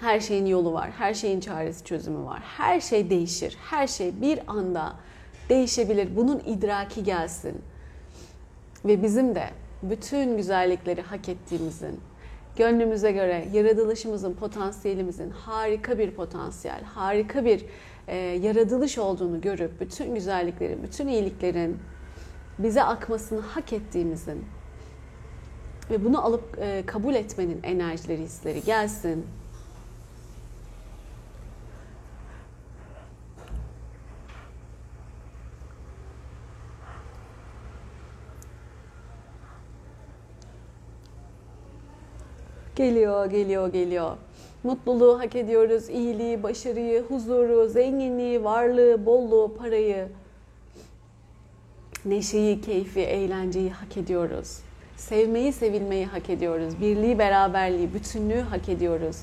[0.01, 2.41] Her şeyin yolu var, her şeyin çaresi çözümü var.
[2.57, 4.97] Her şey değişir, her şey bir anda
[5.49, 6.17] değişebilir.
[6.17, 7.63] Bunun idraki gelsin.
[8.85, 9.51] Ve bizim de
[9.83, 12.01] bütün güzellikleri hak ettiğimizin,
[12.57, 17.65] gönlümüze göre yaratılışımızın, potansiyelimizin harika bir potansiyel, harika bir
[18.09, 21.79] e, yaratılış olduğunu görüp bütün güzelliklerin, bütün iyiliklerin
[22.59, 24.45] bize akmasını hak ettiğimizin
[25.91, 29.27] ve bunu alıp e, kabul etmenin enerjileri, hisleri gelsin.
[42.77, 44.17] Geliyor, geliyor, geliyor.
[44.63, 50.09] Mutluluğu hak ediyoruz, iyiliği, başarıyı, huzuru, zenginliği, varlığı, bolluğu, parayı,
[52.05, 54.59] neşeyi, keyfi, eğlenceyi hak ediyoruz.
[54.97, 56.81] Sevmeyi, sevilmeyi hak ediyoruz.
[56.81, 59.17] Birliği, beraberliği, bütünlüğü hak ediyoruz.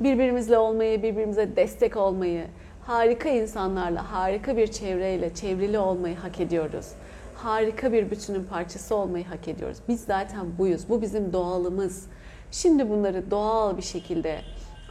[0.00, 2.44] Birbirimizle olmayı, birbirimize destek olmayı,
[2.86, 6.86] harika insanlarla, harika bir çevreyle çevrili olmayı hak ediyoruz.
[7.36, 9.78] Harika bir bütünün parçası olmayı hak ediyoruz.
[9.88, 10.88] Biz zaten buyuz.
[10.88, 12.06] Bu bizim doğalımız.
[12.54, 14.40] Şimdi bunları doğal bir şekilde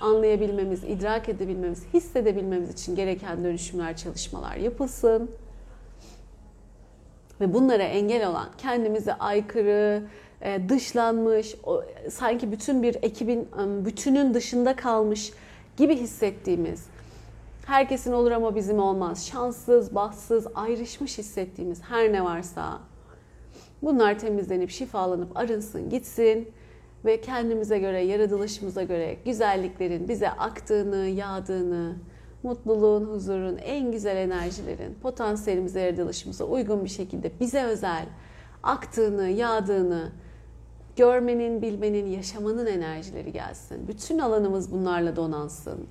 [0.02, 5.32] anlayabilmemiz, idrak edebilmemiz, hissedebilmemiz için gereken dönüşümler, çalışmalar yapılsın.
[7.42, 10.04] Ve bunlara engel olan, kendimize aykırı,
[10.42, 11.56] e, dışlanmış,
[12.10, 13.48] sanki bütün bir ekibin
[13.86, 15.34] bütünün dışında kalmış
[15.78, 16.86] gibi hissettiğimiz,
[17.66, 22.80] herkesin olur ama bizim olmaz, şanssız, bahtsız, ayrışmış hissettiğimiz her ne varsa
[23.82, 26.54] bunlar temizlenip şifalanıp arınsın, gitsin
[27.06, 31.96] ve kendimize göre, yaratılışımıza göre güzelliklerin bize aktığını, yağdığını,
[32.44, 38.06] mutluluğun, huzurun, en güzel enerjilerin potansiyelimize, yaratılışımıza uygun bir şekilde bize özel
[38.64, 40.12] aktığını, yağdığını
[40.96, 43.88] görmenin, bilmenin, yaşamanın enerjileri gelsin.
[43.88, 45.88] Bütün alanımız bunlarla donansın.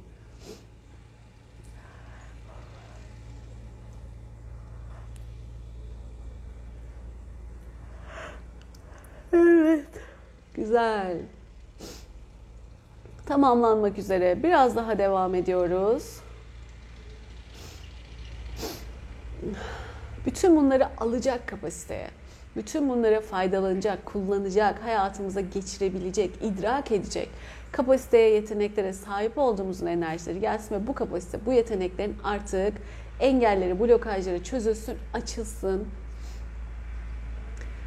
[10.62, 11.16] Güzel.
[13.26, 14.42] Tamamlanmak üzere.
[14.42, 16.20] Biraz daha devam ediyoruz.
[20.26, 22.08] Bütün bunları alacak kapasiteye,
[22.56, 27.28] bütün bunları faydalanacak, kullanacak, hayatımıza geçirebilecek, idrak edecek
[27.72, 32.72] kapasiteye, yeteneklere sahip olduğumuzun enerjileri gelsin ve bu kapasite, bu yeteneklerin artık
[33.20, 35.88] engelleri, blokajları çözülsün, açılsın,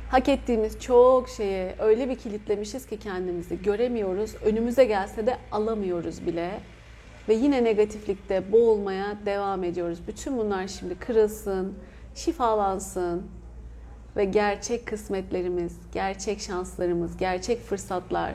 [0.09, 4.35] hak ettiğimiz çok şeye öyle bir kilitlemişiz ki kendimizi göremiyoruz.
[4.45, 6.59] Önümüze gelse de alamıyoruz bile.
[7.29, 9.99] Ve yine negatiflikte boğulmaya devam ediyoruz.
[10.07, 11.73] Bütün bunlar şimdi kırılsın,
[12.15, 13.23] şifalansın
[14.15, 18.33] ve gerçek kısmetlerimiz, gerçek şanslarımız, gerçek fırsatlar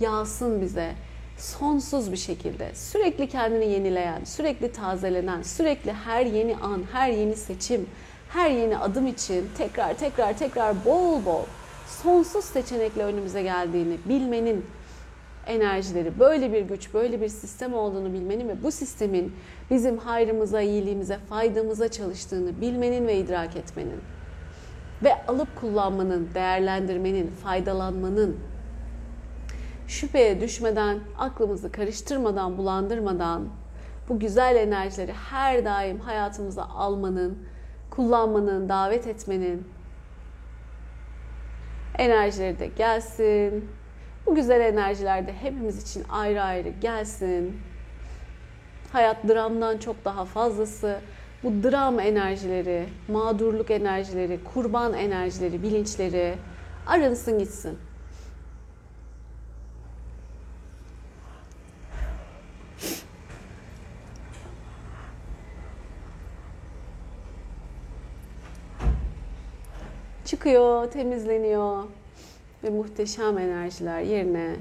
[0.00, 0.92] yağsın bize
[1.38, 7.86] sonsuz bir şekilde sürekli kendini yenileyen, sürekli tazelenen, sürekli her yeni an, her yeni seçim,
[8.34, 11.44] her yeni adım için tekrar tekrar tekrar bol bol
[11.86, 14.66] sonsuz seçenekle önümüze geldiğini bilmenin
[15.46, 19.36] enerjileri, böyle bir güç, böyle bir sistem olduğunu bilmenin ve bu sistemin
[19.70, 24.00] bizim hayrımıza, iyiliğimize, faydamıza çalıştığını bilmenin ve idrak etmenin
[25.02, 28.36] ve alıp kullanmanın, değerlendirmenin, faydalanmanın
[29.88, 33.48] şüpheye düşmeden, aklımızı karıştırmadan, bulandırmadan
[34.08, 37.38] bu güzel enerjileri her daim hayatımıza almanın,
[37.96, 39.68] kullanmanın, davet etmenin
[41.98, 43.68] enerjileri de gelsin.
[44.26, 47.60] Bu güzel enerjiler de hepimiz için ayrı ayrı gelsin.
[48.92, 50.98] Hayat dramdan çok daha fazlası.
[51.42, 56.34] Bu dram enerjileri, mağdurluk enerjileri, kurban enerjileri, bilinçleri
[56.86, 57.78] arınsın gitsin.
[70.34, 71.84] Çıkıyor, temizleniyor
[72.64, 74.56] ve muhteşem enerjiler yerine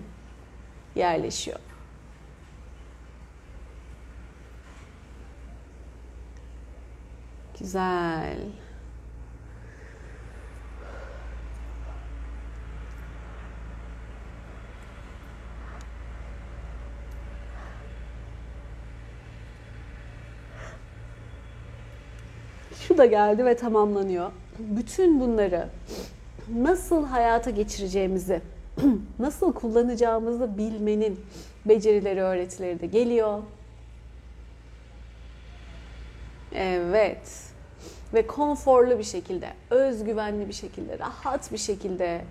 [0.96, 1.60] yerleşiyor.
[7.60, 8.38] Güzel.
[22.88, 25.70] Şu da geldi ve tamamlanıyor bütün bunları
[26.56, 28.42] nasıl hayata geçireceğimizi
[29.20, 31.20] nasıl kullanacağımızı bilmenin
[31.66, 33.44] becerileri, öğretileri de geliyor.
[36.56, 37.44] Evet.
[38.14, 42.22] Ve konforlu bir şekilde, özgüvenli bir şekilde, rahat bir şekilde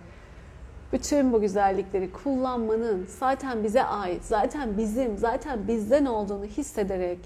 [0.93, 7.19] bütün bu güzellikleri kullanmanın zaten bize ait, zaten bizim, zaten bizden olduğunu hissederek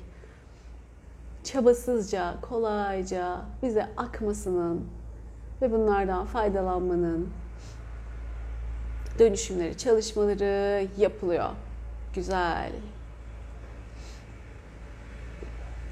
[1.46, 4.88] çabasızca, kolayca bize akmasının
[5.62, 7.28] ve bunlardan faydalanmanın
[9.18, 11.48] dönüşümleri, çalışmaları yapılıyor.
[12.14, 12.72] Güzel.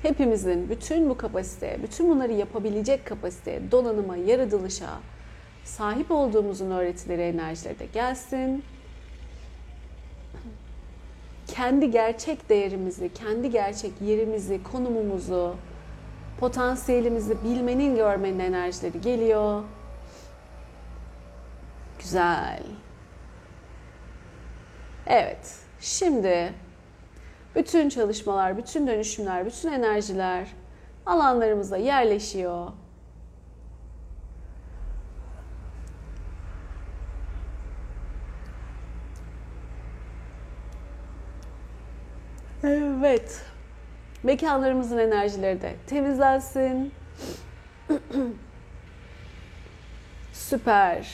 [0.02, 4.90] Hepimizin bütün bu kapasiteye, bütün bunları yapabilecek kapasiteye, donanıma, yaratılışa
[5.64, 8.64] sahip olduğumuzun öğretileri, enerjileri de gelsin.
[11.54, 15.56] Kendi gerçek değerimizi, kendi gerçek yerimizi, konumumuzu,
[16.40, 19.62] potansiyelimizi bilmenin, görmenin enerjileri geliyor.
[21.98, 22.62] Güzel.
[25.06, 25.58] Evet.
[25.80, 26.52] Şimdi
[27.54, 30.48] bütün çalışmalar, bütün dönüşümler, bütün enerjiler
[31.06, 32.68] alanlarımıza yerleşiyor.
[42.64, 43.42] Evet.
[44.22, 46.92] Mekanlarımızın enerjileri de temizlensin.
[50.32, 51.08] Süper.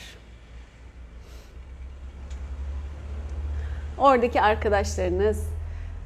[3.98, 5.48] Oradaki arkadaşlarınız,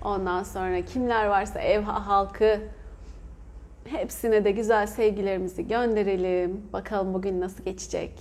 [0.02, 2.60] ondan sonra kimler varsa ev halkı
[3.84, 6.62] hepsine de güzel sevgilerimizi gönderelim.
[6.72, 8.20] Bakalım bugün nasıl geçecek.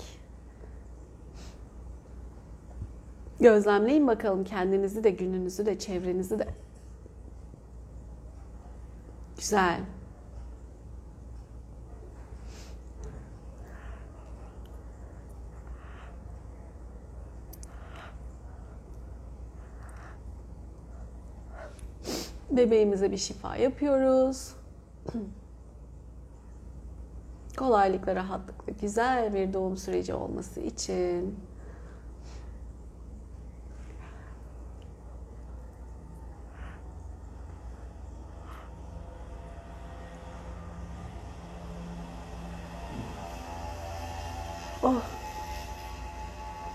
[3.40, 6.48] Gözlemleyin bakalım kendinizi de, gününüzü de, çevrenizi de.
[9.44, 9.80] Güzel.
[22.52, 24.56] Bebeğimize bir şifa yapıyoruz.
[27.58, 31.40] Kolaylıkla, rahatlıkla güzel bir doğum süreci olması için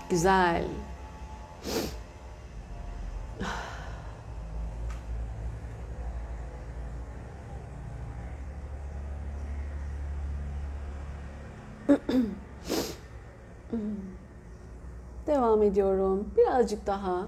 [0.09, 0.63] Güzel.
[15.27, 16.31] Devam ediyorum.
[16.37, 17.27] Birazcık daha.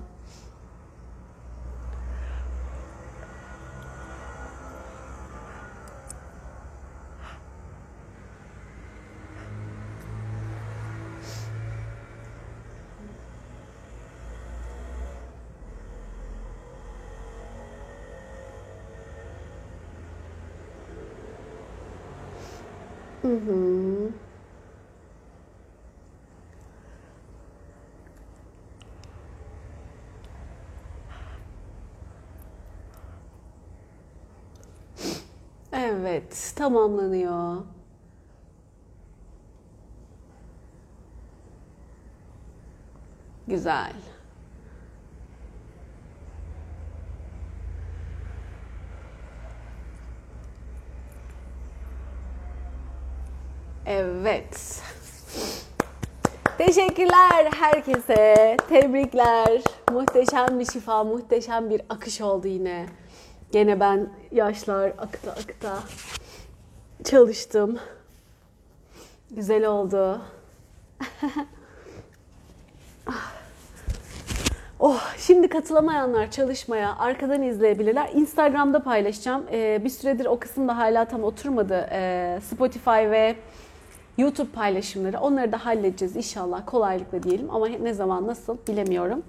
[36.56, 37.58] Tamamlanıyor.
[43.48, 43.94] Güzel.
[53.86, 54.82] Evet.
[56.58, 58.58] Teşekkürler herkese.
[58.70, 59.62] Tebrikler.
[59.92, 62.86] Muhteşem bir şifa, muhteşem bir akış oldu yine.
[63.52, 65.80] Gene ben yaşlar akta akta
[67.04, 67.80] çalıştım.
[69.32, 70.22] Güzel oldu.
[74.80, 78.10] oh, şimdi katılamayanlar çalışmaya arkadan izleyebilirler.
[78.14, 79.46] Instagram'da paylaşacağım.
[79.52, 81.90] Ee, bir süredir o kısım da hala tam oturmadı.
[81.92, 83.36] Ee, Spotify ve
[84.18, 85.20] YouTube paylaşımları.
[85.20, 87.50] Onları da halledeceğiz inşallah kolaylıkla diyelim.
[87.52, 89.24] Ama ne zaman nasıl bilemiyorum.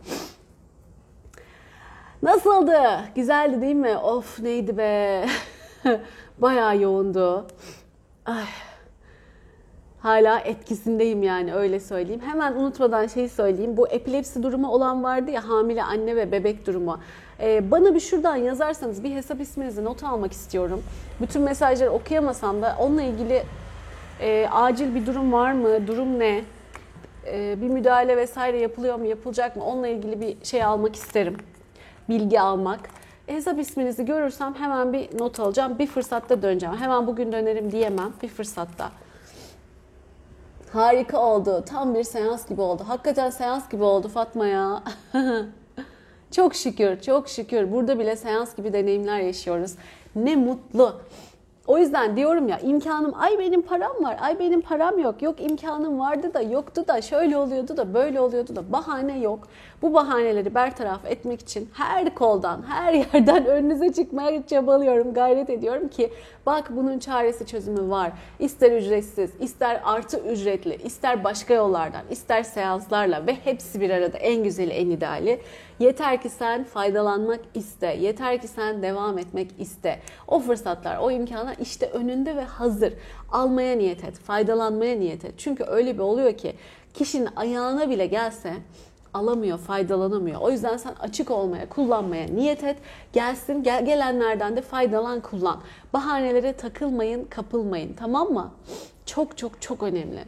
[2.22, 2.80] Nasıldı?
[3.14, 3.96] Güzeldi değil mi?
[3.96, 5.24] Of neydi be.
[6.38, 7.46] Bayağı yoğundu.
[8.26, 8.44] Ay.
[10.00, 12.20] Hala etkisindeyim yani öyle söyleyeyim.
[12.24, 13.76] Hemen unutmadan şey söyleyeyim.
[13.76, 17.00] Bu epilepsi durumu olan vardı ya hamile anne ve bebek durumu.
[17.40, 20.82] Ee, bana bir şuradan yazarsanız bir hesap isminizi not almak istiyorum.
[21.20, 23.42] Bütün mesajları okuyamasam da onunla ilgili
[24.20, 25.86] e, acil bir durum var mı?
[25.86, 26.44] Durum ne?
[27.26, 29.06] E, bir müdahale vesaire yapılıyor mu?
[29.06, 29.64] Yapılacak mı?
[29.64, 31.36] Onunla ilgili bir şey almak isterim.
[32.08, 32.80] Bilgi almak.
[33.26, 35.78] Hesap isminizi görürsem hemen bir not alacağım.
[35.78, 36.76] Bir fırsatta döneceğim.
[36.76, 38.12] Hemen bugün dönerim diyemem.
[38.22, 38.90] Bir fırsatta.
[40.72, 41.64] Harika oldu.
[41.66, 42.84] Tam bir seans gibi oldu.
[42.88, 44.82] Hakikaten seans gibi oldu Fatma ya.
[46.30, 47.72] çok şükür, çok şükür.
[47.72, 49.74] Burada bile seans gibi deneyimler yaşıyoruz.
[50.16, 51.00] Ne mutlu.
[51.66, 55.22] O yüzden diyorum ya imkanım ay benim param var, ay benim param yok.
[55.22, 59.48] Yok imkanım vardı da yoktu da şöyle oluyordu da böyle oluyordu da bahane yok.
[59.82, 66.10] Bu bahaneleri bertaraf etmek için her koldan, her yerden önünüze çıkmaya çabalıyorum, gayret ediyorum ki
[66.46, 68.12] bak bunun çaresi çözümü var.
[68.38, 74.44] İster ücretsiz, ister artı ücretli, ister başka yollardan, ister seanslarla ve hepsi bir arada en
[74.44, 75.40] güzeli, en ideali.
[75.82, 80.00] Yeter ki sen faydalanmak iste, yeter ki sen devam etmek iste.
[80.28, 82.94] O fırsatlar, o imkanlar işte önünde ve hazır.
[83.32, 85.34] Almaya niyet et, faydalanmaya niyet et.
[85.38, 86.56] Çünkü öyle bir oluyor ki
[86.94, 88.54] kişinin ayağına bile gelse
[89.14, 90.40] alamıyor, faydalanamıyor.
[90.40, 92.76] O yüzden sen açık olmaya, kullanmaya niyet et.
[93.12, 95.60] Gelsin, gel, gelenlerden de faydalan, kullan.
[95.92, 97.94] Bahanelere takılmayın, kapılmayın.
[97.94, 98.52] Tamam mı?
[99.06, 100.24] Çok çok çok önemli.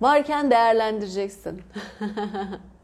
[0.00, 1.62] Varken değerlendireceksin.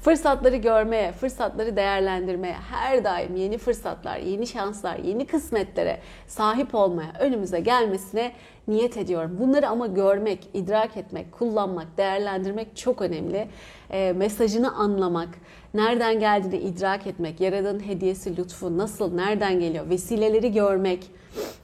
[0.00, 7.60] Fırsatları görmeye, fırsatları değerlendirmeye, her daim yeni fırsatlar, yeni şanslar, yeni kısmetlere sahip olmaya, önümüze
[7.60, 8.32] gelmesine
[8.70, 9.36] niyet ediyorum.
[9.40, 13.48] Bunları ama görmek, idrak etmek, kullanmak, değerlendirmek çok önemli.
[13.90, 15.28] E, mesajını anlamak,
[15.74, 21.10] nereden geldiğini idrak etmek, Yaradan'ın hediyesi, lütfu nasıl, nereden geliyor, vesileleri görmek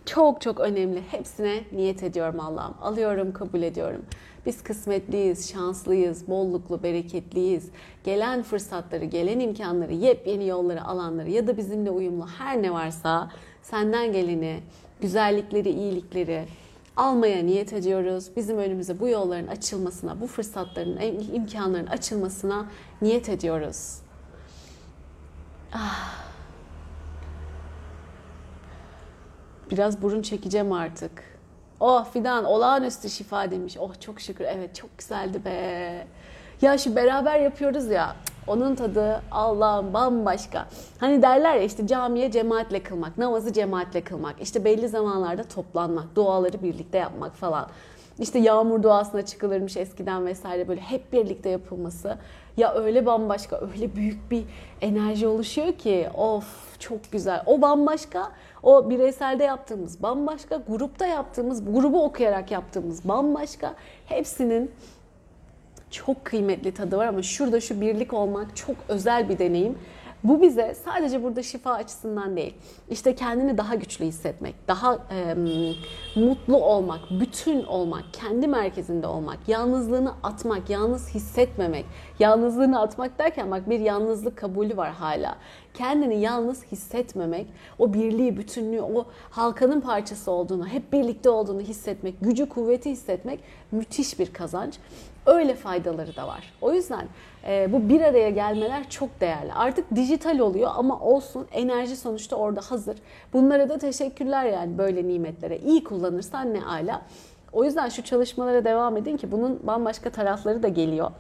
[0.07, 1.03] çok çok önemli.
[1.11, 2.75] Hepsine niyet ediyorum Allah'ım.
[2.83, 4.03] Alıyorum, kabul ediyorum.
[4.47, 7.71] Biz kısmetliyiz, şanslıyız, bolluklu, bereketliyiz.
[8.05, 13.31] Gelen fırsatları, gelen imkanları, yepyeni yolları alanları ya da bizimle uyumlu her ne varsa
[13.63, 14.61] senden geleni,
[15.01, 16.45] güzellikleri, iyilikleri
[16.97, 18.31] almaya niyet ediyoruz.
[18.37, 20.99] Bizim önümüze bu yolların açılmasına, bu fırsatların,
[21.35, 22.67] imkanların açılmasına
[23.03, 23.99] niyet ediyoruz.
[25.73, 26.27] Ah.
[29.71, 31.39] Biraz burun çekeceğim artık.
[31.81, 33.77] Oh Fidan olağanüstü şifa demiş.
[33.81, 36.07] Oh çok şükür evet çok güzeldi be.
[36.63, 38.17] Ya şu beraber yapıyoruz ya
[38.47, 40.67] onun tadı Allah'ım bambaşka.
[41.01, 46.63] Hani derler ya işte camiye cemaatle kılmak, namazı cemaatle kılmak, işte belli zamanlarda toplanmak, duaları
[46.63, 47.67] birlikte yapmak falan.
[48.19, 52.19] İşte yağmur duasına çıkılırmış eskiden vesaire böyle hep birlikte yapılması.
[52.57, 54.45] Ya öyle bambaşka, öyle büyük bir
[54.81, 56.45] enerji oluşuyor ki of
[56.79, 57.43] çok güzel.
[57.47, 58.33] O bambaşka,
[58.63, 63.75] o bireyselde yaptığımız bambaşka, grupta yaptığımız, grubu okuyarak yaptığımız bambaşka.
[64.07, 64.71] Hepsinin
[65.91, 69.79] çok kıymetli tadı var ama şurada şu birlik olmak çok özel bir deneyim.
[70.25, 72.55] Bu bize sadece burada şifa açısından değil,
[72.91, 75.35] işte kendini daha güçlü hissetmek, daha e,
[76.17, 81.85] mutlu olmak, bütün olmak, kendi merkezinde olmak, yalnızlığını atmak, yalnız hissetmemek.
[82.19, 85.37] Yalnızlığını atmak derken bak bir yalnızlık kabulü var hala.
[85.75, 87.47] Kendini yalnız hissetmemek,
[87.79, 93.41] o birliği, bütünlüğü, o halkanın parçası olduğunu, hep birlikte olduğunu hissetmek, gücü, kuvveti hissetmek
[93.73, 94.79] müthiş bir kazanç
[95.27, 96.53] öyle faydaları da var.
[96.61, 97.07] O yüzden
[97.49, 99.53] e, bu bir araya gelmeler çok değerli.
[99.53, 102.97] Artık dijital oluyor ama olsun enerji sonuçta orada hazır.
[103.33, 105.59] Bunlara da teşekkürler yani böyle nimetlere.
[105.59, 107.03] İyi kullanırsan ne ala.
[107.53, 111.11] O yüzden şu çalışmalara devam edin ki bunun bambaşka tarafları da geliyor.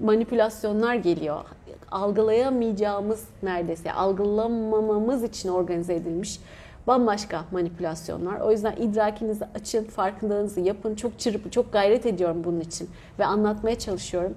[0.00, 1.44] Manipülasyonlar geliyor.
[1.90, 6.40] Algılayamayacağımız neredeyse algılamamamız için organize edilmiş
[6.86, 8.40] bambaşka manipülasyonlar.
[8.40, 10.94] O yüzden idrakinizi açın, farkındalığınızı yapın.
[10.94, 14.34] Çok çırpı, çok gayret ediyorum bunun için ve anlatmaya çalışıyorum.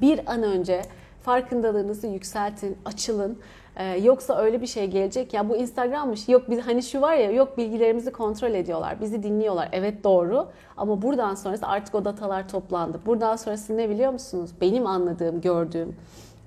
[0.00, 0.82] Bir an önce
[1.22, 3.38] farkındalığınızı yükseltin, açılın.
[3.76, 6.28] Ee, yoksa öyle bir şey gelecek ya bu Instagram'mış.
[6.28, 9.00] Yok biz hani şu var ya yok bilgilerimizi kontrol ediyorlar.
[9.00, 9.68] Bizi dinliyorlar.
[9.72, 10.46] Evet doğru.
[10.76, 13.00] Ama buradan sonrası artık o datalar toplandı.
[13.06, 14.50] Buradan sonrası ne biliyor musunuz?
[14.60, 15.96] Benim anladığım, gördüğüm,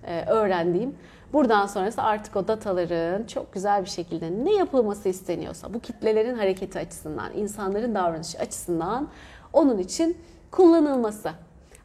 [0.08, 0.96] e, öğrendiğim
[1.34, 6.80] Buradan sonrası artık o dataların çok güzel bir şekilde ne yapılması isteniyorsa bu kitlelerin hareketi
[6.80, 9.08] açısından, insanların davranışı açısından
[9.54, 10.18] onun için
[10.52, 11.32] kullanılması.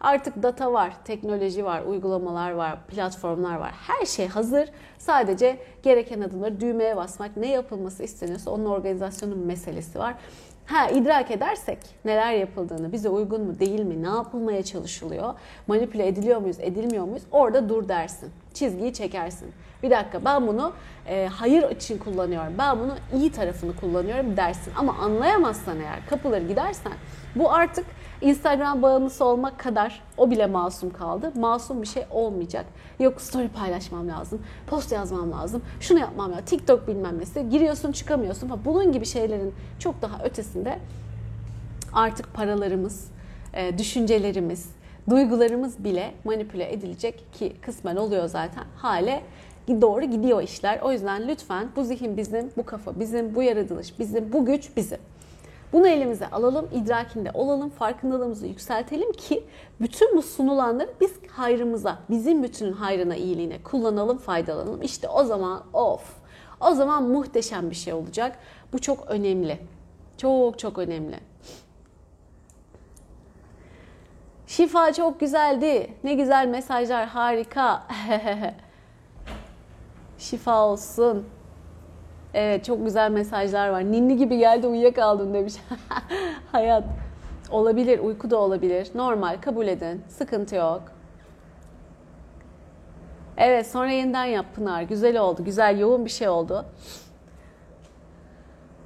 [0.00, 3.72] Artık data var, teknoloji var, uygulamalar var, platformlar var.
[3.72, 4.68] Her şey hazır.
[4.98, 10.14] Sadece gereken adımları düğmeye basmak, ne yapılması isteniyorsa onun organizasyonun meselesi var.
[10.66, 15.34] Ha idrak edersek neler yapıldığını, bize uygun mu değil mi, ne yapılmaya çalışılıyor,
[15.66, 18.30] manipüle ediliyor muyuz, edilmiyor muyuz orada dur dersin.
[18.54, 19.52] Çizgiyi çekersin.
[19.82, 20.72] Bir dakika ben bunu
[21.08, 24.72] e, hayır için kullanıyorum, ben bunu iyi tarafını kullanıyorum dersin.
[24.76, 26.92] Ama anlayamazsan eğer kapıları gidersen
[27.36, 27.86] bu artık
[28.20, 31.32] Instagram bağımlısı olmak kadar o bile masum kaldı.
[31.34, 32.64] Masum bir şey olmayacak.
[33.00, 37.50] Yok story paylaşmam lazım, post yazmam lazım, şunu yapmam lazım, TikTok bilmem nesi.
[37.50, 38.64] Giriyorsun çıkamıyorsun falan.
[38.64, 40.78] Bunun gibi şeylerin çok daha ötesinde
[41.92, 43.08] artık paralarımız,
[43.54, 44.68] e, düşüncelerimiz,
[45.10, 49.22] duygularımız bile manipüle edilecek ki kısmen oluyor zaten hale
[49.68, 50.80] doğru gidiyor işler.
[50.82, 54.98] O yüzden lütfen bu zihin bizim, bu kafa bizim, bu yaratılış bizim, bu güç bizim.
[55.72, 59.44] Bunu elimize alalım, idrakinde olalım, farkındalığımızı yükseltelim ki
[59.80, 64.82] bütün bu sunulanları biz hayrımıza, bizim bütünün hayrına, iyiliğine kullanalım, faydalanalım.
[64.82, 66.12] İşte o zaman of,
[66.60, 68.38] o zaman muhteşem bir şey olacak.
[68.72, 69.58] Bu çok önemli.
[70.18, 71.16] Çok çok önemli.
[74.46, 75.94] Şifa çok güzeldi.
[76.04, 77.82] Ne güzel mesajlar, harika.
[80.18, 81.26] Şifa olsun.
[82.34, 83.84] Evet çok güzel mesajlar var.
[83.84, 85.54] Ninni gibi geldi uyuyakaldım demiş.
[86.52, 86.84] Hayat.
[87.50, 88.90] Olabilir, uyku da olabilir.
[88.94, 90.02] Normal, kabul edin.
[90.08, 90.82] Sıkıntı yok.
[93.36, 94.82] Evet sonra yeniden yap Pınar.
[94.82, 95.44] Güzel oldu.
[95.44, 96.64] Güzel, yoğun bir şey oldu.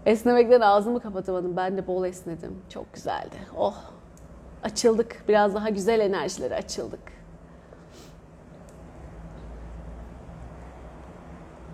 [0.06, 1.56] Esnemekten ağzımı kapatamadım.
[1.56, 2.62] Ben de bol esnedim.
[2.68, 3.36] Çok güzeldi.
[3.58, 3.97] Oh.
[4.62, 5.24] Açıldık.
[5.28, 7.00] Biraz daha güzel enerjilere açıldık.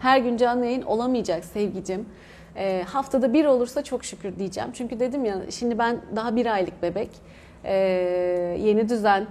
[0.01, 2.07] Her gün canlı yayın olamayacak sevgicim.
[2.57, 4.71] E, haftada bir olursa çok şükür diyeceğim.
[4.73, 7.11] Çünkü dedim ya şimdi ben daha bir aylık bebek.
[7.65, 7.75] E,
[8.61, 9.27] yeni düzen,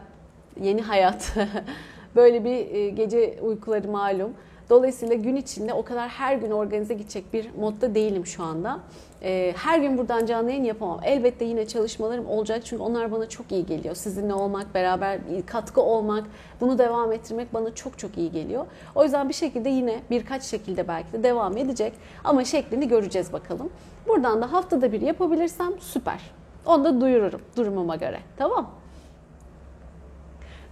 [0.61, 1.33] yeni hayat.
[2.15, 4.33] Böyle bir e, gece uykuları malum.
[4.74, 8.80] Dolayısıyla gün içinde o kadar her gün organize gidecek bir modda değilim şu anda.
[9.24, 10.99] Ee, her gün buradan canlı yayın yapamam.
[11.03, 13.95] Elbette yine çalışmalarım olacak çünkü onlar bana çok iyi geliyor.
[13.95, 16.24] Sizinle olmak, beraber katkı olmak,
[16.61, 18.65] bunu devam ettirmek bana çok çok iyi geliyor.
[18.95, 21.93] O yüzden bir şekilde yine birkaç şekilde belki de devam edecek
[22.24, 23.69] ama şeklini göreceğiz bakalım.
[24.07, 26.19] Buradan da haftada bir yapabilirsem süper.
[26.65, 28.19] Onu da duyururum durumuma göre.
[28.38, 28.71] Tamam.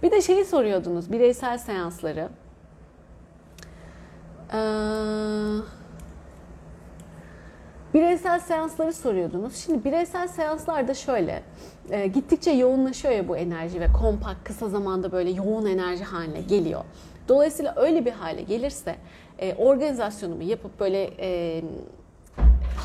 [0.02, 2.28] Bir de şeyi soruyordunuz bireysel seansları.
[4.52, 4.56] Ee,
[7.94, 9.56] bireysel seansları soruyordunuz.
[9.56, 11.42] Şimdi bireysel seanslarda şöyle,
[11.90, 16.84] e, gittikçe yoğunlaşıyor ya bu enerji ve kompakt kısa zamanda böyle yoğun enerji haline geliyor.
[17.28, 18.96] Dolayısıyla öyle bir hale gelirse
[19.38, 21.62] e, organizasyonumu yapıp böyle e,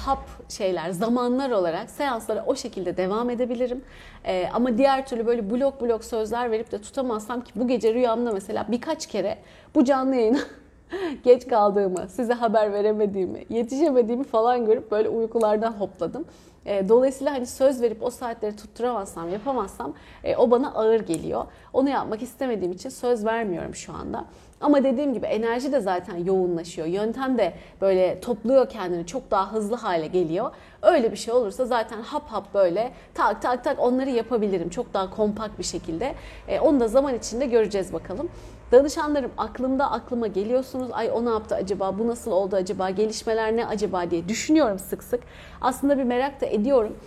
[0.08, 3.84] hap şeyler, zamanlar olarak seanslara o şekilde devam edebilirim.
[4.26, 8.32] Ee, ama diğer türlü böyle blok blok sözler verip de tutamazsam ki bu gece rüyamda
[8.32, 9.38] mesela birkaç kere
[9.76, 10.40] bu canlı yayına
[11.24, 16.26] geç kaldığımı, size haber veremediğimi, yetişemediğimi falan görüp böyle uykulardan hopladım.
[16.66, 21.46] E, dolayısıyla hani söz verip o saatleri tutturamazsam, yapamazsam e, o bana ağır geliyor.
[21.74, 24.26] Onu yapmak istemediğim için söz vermiyorum şu anda.
[24.62, 26.88] Ama dediğim gibi enerji de zaten yoğunlaşıyor.
[26.88, 30.52] Yöntem de böyle topluyor kendini çok daha hızlı hale geliyor.
[30.82, 34.70] Öyle bir şey olursa zaten hap hap böyle tak tak tak onları yapabilirim.
[34.70, 36.16] Çok daha kompakt bir şekilde.
[36.48, 38.30] E, onu da zaman içinde göreceğiz bakalım.
[38.72, 40.90] Danışanlarım aklımda aklıma geliyorsunuz.
[40.92, 42.00] Ay o ne yaptı acaba?
[42.00, 42.90] Bu nasıl oldu acaba?
[42.90, 45.20] Gelişmeler ne acaba diye düşünüyorum sık sık.
[45.62, 46.98] Aslında bir merak da ediyorum.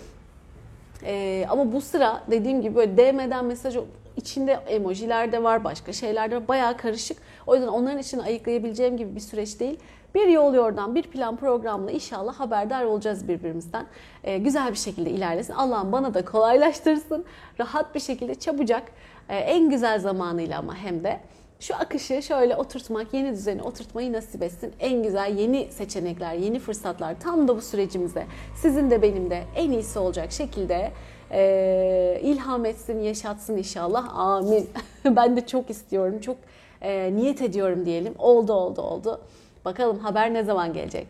[1.04, 3.76] Ee, ama bu sıra dediğim gibi böyle DM'den mesaj
[4.16, 6.48] içinde emojiler de var, başka şeyler de var.
[6.48, 7.16] Bayağı karışık.
[7.46, 9.78] O yüzden onların için ayıklayabileceğim gibi bir süreç değil.
[10.14, 13.86] Bir yol yordan, bir plan programla inşallah haberdar olacağız birbirimizden.
[14.24, 15.52] Ee, güzel bir şekilde ilerlesin.
[15.52, 17.24] Allah'ım bana da kolaylaştırsın.
[17.60, 18.82] Rahat bir şekilde çabucak,
[19.28, 21.20] e, en güzel zamanıyla ama hem de
[21.60, 24.72] şu akışı şöyle oturtmak, yeni düzeni oturtmayı nasip etsin.
[24.80, 28.26] En güzel yeni seçenekler, yeni fırsatlar tam da bu sürecimize
[28.56, 30.90] sizin de benim de en iyisi olacak şekilde
[31.30, 34.18] e, ilham etsin, yaşatsın inşallah.
[34.18, 34.70] Amin.
[35.04, 36.36] ben de çok istiyorum, çok
[36.80, 38.14] e, niyet ediyorum diyelim.
[38.18, 39.20] Oldu, oldu, oldu.
[39.64, 41.06] Bakalım haber ne zaman gelecek?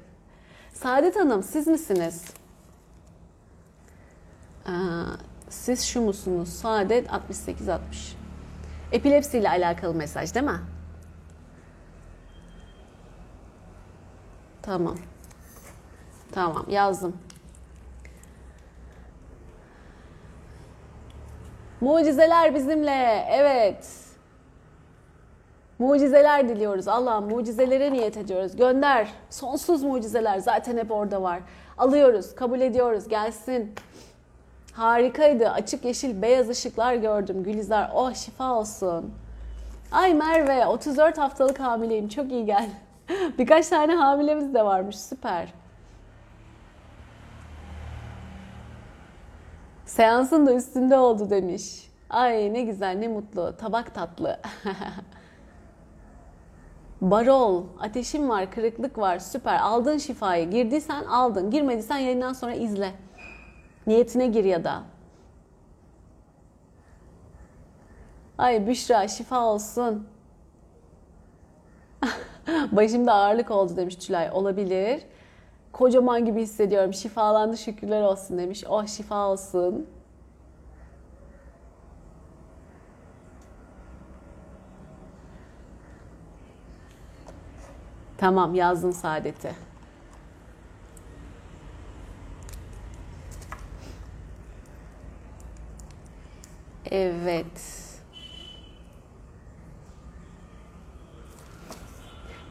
[0.72, 2.24] Saadet Hanım siz misiniz?
[4.66, 5.04] Aa,
[5.48, 6.48] siz şu musunuz?
[6.48, 8.16] Saadet 6860.
[8.92, 10.60] Epilepsi ile alakalı mesaj değil mi?
[14.62, 14.96] Tamam.
[16.32, 17.16] Tamam yazdım.
[21.80, 23.26] Mucizeler bizimle.
[23.30, 23.99] Evet.
[25.80, 26.88] Mucizeler diliyoruz.
[26.88, 28.56] Allah'ım mucizelere niyet ediyoruz.
[28.56, 29.08] Gönder.
[29.30, 31.40] Sonsuz mucizeler zaten hep orada var.
[31.78, 33.08] Alıyoruz, kabul ediyoruz.
[33.08, 33.74] Gelsin.
[34.72, 35.50] Harikaydı.
[35.50, 37.42] Açık yeşil beyaz ışıklar gördüm.
[37.42, 39.14] Gülizar oh şifa olsun.
[39.92, 42.08] Ay Merve 34 haftalık hamileyim.
[42.08, 42.72] Çok iyi geldi.
[43.38, 44.98] Birkaç tane hamilemiz de varmış.
[44.98, 45.52] Süper.
[49.86, 51.90] Seansın da üstünde oldu demiş.
[52.10, 53.56] Ay ne güzel ne mutlu.
[53.56, 54.40] Tabak tatlı.
[57.00, 59.58] Barol, ateşim var, kırıklık var, süper.
[59.58, 60.50] Aldın şifayı.
[60.50, 61.50] Girdiysen aldın.
[61.50, 62.92] Girmediysen yayından sonra izle.
[63.86, 64.82] Niyetine gir ya da.
[68.38, 70.08] Ay Büşra şifa olsun.
[72.72, 74.30] Başımda ağırlık oldu demiş Tülay.
[74.32, 75.02] Olabilir.
[75.72, 76.94] Kocaman gibi hissediyorum.
[76.94, 78.64] Şifalandı şükürler olsun demiş.
[78.68, 79.86] Oh şifa olsun.
[88.20, 89.52] Tamam yazdım Saadet'e.
[96.90, 97.80] Evet.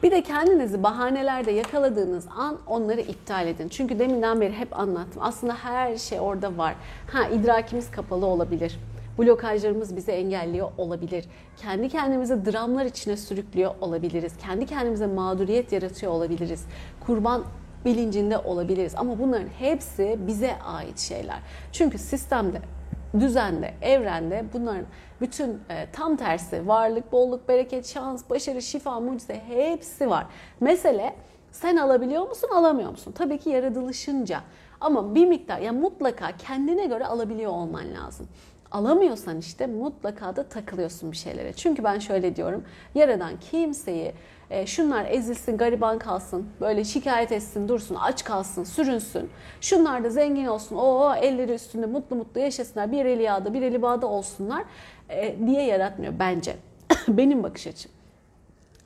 [0.02, 3.68] Bir de kendinizi bahanelerde yakaladığınız an onları iptal edin.
[3.68, 5.22] Çünkü deminden beri hep anlattım.
[5.22, 6.74] Aslında her şey orada var.
[7.12, 8.78] Ha idrakimiz kapalı olabilir.
[9.20, 11.24] Blokajlarımız bizi engelliyor olabilir.
[11.56, 14.32] Kendi kendimize dramlar içine sürüklüyor olabiliriz.
[14.36, 16.64] Kendi kendimize mağduriyet yaratıyor olabiliriz.
[17.06, 17.44] Kurban
[17.84, 18.94] bilincinde olabiliriz.
[18.96, 21.38] Ama bunların hepsi bize ait şeyler.
[21.72, 22.60] Çünkü sistemde
[23.20, 24.86] düzende, evrende bunların
[25.20, 30.26] bütün e, tam tersi varlık, bolluk, bereket, şans, başarı, şifa, mucize hepsi var.
[30.60, 31.14] Mesele
[31.52, 33.12] sen alabiliyor musun, alamıyor musun?
[33.12, 34.40] Tabii ki yaratılışınca.
[34.80, 38.28] Ama bir miktar ya yani mutlaka kendine göre alabiliyor olman lazım.
[38.70, 41.52] Alamıyorsan işte mutlaka da takılıyorsun bir şeylere.
[41.52, 42.64] Çünkü ben şöyle diyorum.
[42.94, 44.12] Yaradan kimseyi
[44.50, 49.30] e, şunlar ezilsin, gariban kalsın, böyle şikayet etsin, dursun, aç kalsın, sürünsün.
[49.60, 53.82] Şunlar da zengin olsun, o elleri üstünde mutlu mutlu yaşasınlar, bir eli yağda, bir eli
[53.82, 54.64] bağda olsunlar
[55.08, 56.56] e, diye yaratmıyor bence.
[57.08, 57.92] Benim bakış açım.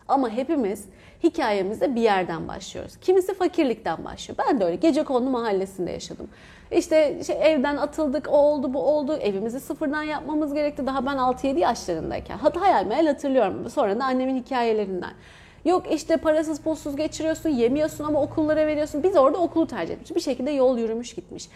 [0.08, 0.84] Ama hepimiz
[1.22, 2.96] hikayemizde bir yerden başlıyoruz.
[2.96, 4.38] Kimisi fakirlikten başlıyor.
[4.48, 6.28] Ben de öyle gece kondu mahallesinde yaşadım.
[6.70, 9.16] İşte şey, evden atıldık, o oldu, bu oldu.
[9.16, 10.86] Evimizi sıfırdan yapmamız gerekti.
[10.86, 12.38] Daha ben 6-7 yaşlarındayken.
[12.38, 13.70] Hatta hayal meyal hatırlıyorum.
[13.70, 15.12] Sonra da annemin hikayelerinden.
[15.64, 19.02] Yok işte parasız pulsuz geçiriyorsun, yemiyorsun ama okullara veriyorsun.
[19.02, 20.14] Biz orada okulu tercih etmiş.
[20.14, 21.48] Bir şekilde yol yürümüş gitmiş.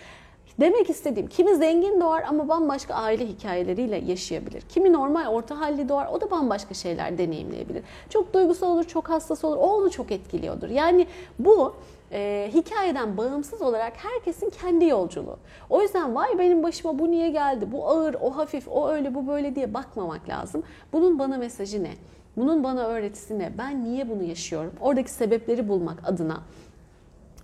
[0.61, 4.61] Demek istediğim kimi zengin doğar ama bambaşka aile hikayeleriyle yaşayabilir.
[4.61, 7.83] Kimi normal orta halli doğar o da bambaşka şeyler deneyimleyebilir.
[8.11, 9.57] Çok duygusal olur, çok hassas olur.
[9.57, 10.69] O onu çok etkiliyordur.
[10.69, 11.07] Yani
[11.39, 11.75] bu
[12.13, 15.39] e, hikayeden bağımsız olarak herkesin kendi yolculuğu.
[15.71, 19.27] O yüzden vay benim başıma bu niye geldi, bu ağır, o hafif, o öyle, bu
[19.27, 20.63] böyle diye bakmamak lazım.
[20.93, 21.93] Bunun bana mesajı ne?
[22.37, 23.59] Bunun bana öğretisi ne?
[23.59, 24.73] Ben niye bunu yaşıyorum?
[24.81, 26.43] Oradaki sebepleri bulmak adına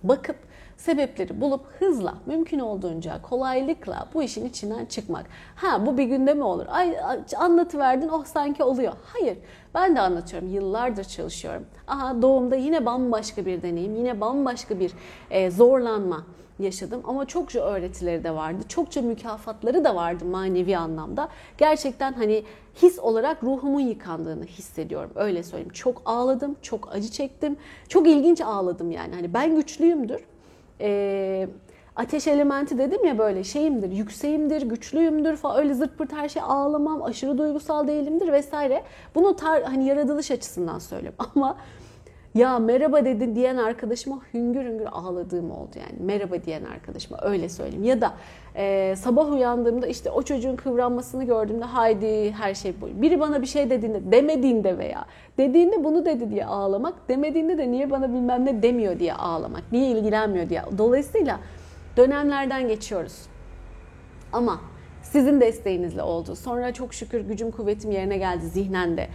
[0.03, 0.35] bakıp
[0.77, 5.25] sebepleri bulup hızla, mümkün olduğunca kolaylıkla bu işin içinden çıkmak.
[5.55, 6.65] Ha bu bir günde mi olur?
[6.69, 6.97] Ay
[7.37, 8.93] anlatıverdin oh sanki oluyor.
[9.03, 9.37] Hayır
[9.73, 10.49] ben de anlatıyorum.
[10.49, 11.65] Yıllardır çalışıyorum.
[11.87, 14.91] Aha doğumda yine bambaşka bir deneyim, yine bambaşka bir
[15.31, 16.23] e, zorlanma
[16.59, 18.63] yaşadım ama çokça öğretileri de vardı.
[18.67, 21.29] Çokça mükafatları da vardı manevi anlamda.
[21.57, 22.43] Gerçekten hani
[22.81, 25.11] his olarak ruhumun yıkandığını hissediyorum.
[25.15, 25.73] Öyle söyleyeyim.
[25.73, 27.57] Çok ağladım, çok acı çektim.
[27.87, 29.15] Çok ilginç ağladım yani.
[29.15, 30.21] Hani ben güçlüyümdür.
[30.81, 31.47] Ee,
[31.95, 37.03] ateş elementi dedim ya böyle şeyimdir, yükseğimdir, güçlüyümdür falan öyle zırt pırt her şey ağlamam,
[37.03, 38.83] aşırı duygusal değilimdir vesaire.
[39.15, 41.57] Bunu tar hani yaratılış açısından söylüyorum ama
[42.35, 45.99] ya merhaba dedin diyen arkadaşıma hüngür hüngür ağladığım oldu yani.
[45.99, 47.83] Merhaba diyen arkadaşıma öyle söyleyeyim.
[47.83, 48.13] Ya da
[48.55, 53.01] e, sabah uyandığımda işte o çocuğun kıvranmasını gördüğümde haydi her şey bu.
[53.01, 55.05] Biri bana bir şey dediğinde demediğinde veya
[55.37, 57.09] dediğinde bunu dedi diye ağlamak.
[57.09, 59.63] Demediğinde de niye bana bilmem ne demiyor diye ağlamak.
[59.71, 60.61] Niye ilgilenmiyor diye.
[60.77, 61.39] Dolayısıyla
[61.97, 63.21] dönemlerden geçiyoruz.
[64.33, 64.59] Ama
[65.03, 66.35] sizin desteğinizle oldu.
[66.35, 69.07] Sonra çok şükür gücüm kuvvetim yerine geldi zihnen de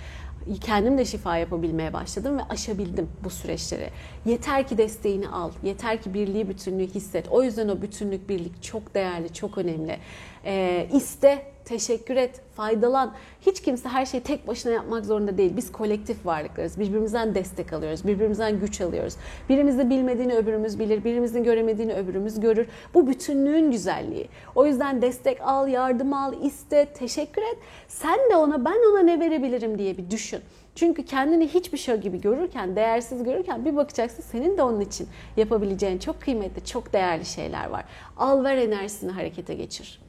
[0.60, 3.90] kendim de şifa yapabilmeye başladım ve aşabildim bu süreçleri.
[4.24, 7.28] Yeter ki desteğini al, yeter ki birliği bütünlüğü hisset.
[7.28, 9.98] O yüzden o bütünlük birlik çok değerli, çok önemli.
[10.44, 13.12] Ee, iste, teşekkür et, faydalan.
[13.40, 15.56] Hiç kimse her şeyi tek başına yapmak zorunda değil.
[15.56, 16.78] Biz kolektif varlıklarız.
[16.78, 19.16] Birbirimizden destek alıyoruz, birbirimizden güç alıyoruz.
[19.48, 22.66] Birimizin bilmediğini öbürümüz bilir, birimizin göremediğini öbürümüz görür.
[22.94, 24.28] Bu bütünlüğün güzelliği.
[24.54, 27.58] O yüzden destek al, yardım al, iste, teşekkür et.
[27.88, 30.40] Sen de ona ben ona ne verebilirim diye bir düşün.
[30.74, 35.98] Çünkü kendini hiçbir şey gibi görürken, değersiz görürken bir bakacaksın senin de onun için yapabileceğin
[35.98, 37.84] çok kıymetli, çok değerli şeyler var.
[38.16, 40.00] Al ver enerjisini harekete geçir.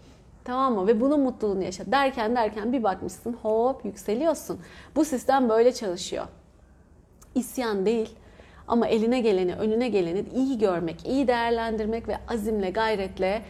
[0.43, 0.87] Tamam mı?
[0.87, 1.91] Ve bunun mutluluğunu yaşa.
[1.91, 4.59] Derken derken bir bakmışsın hop yükseliyorsun.
[4.95, 6.25] Bu sistem böyle çalışıyor.
[7.35, 8.15] İsyan değil
[8.67, 13.41] ama eline geleni, önüne geleni iyi görmek, iyi değerlendirmek ve azimle, gayretle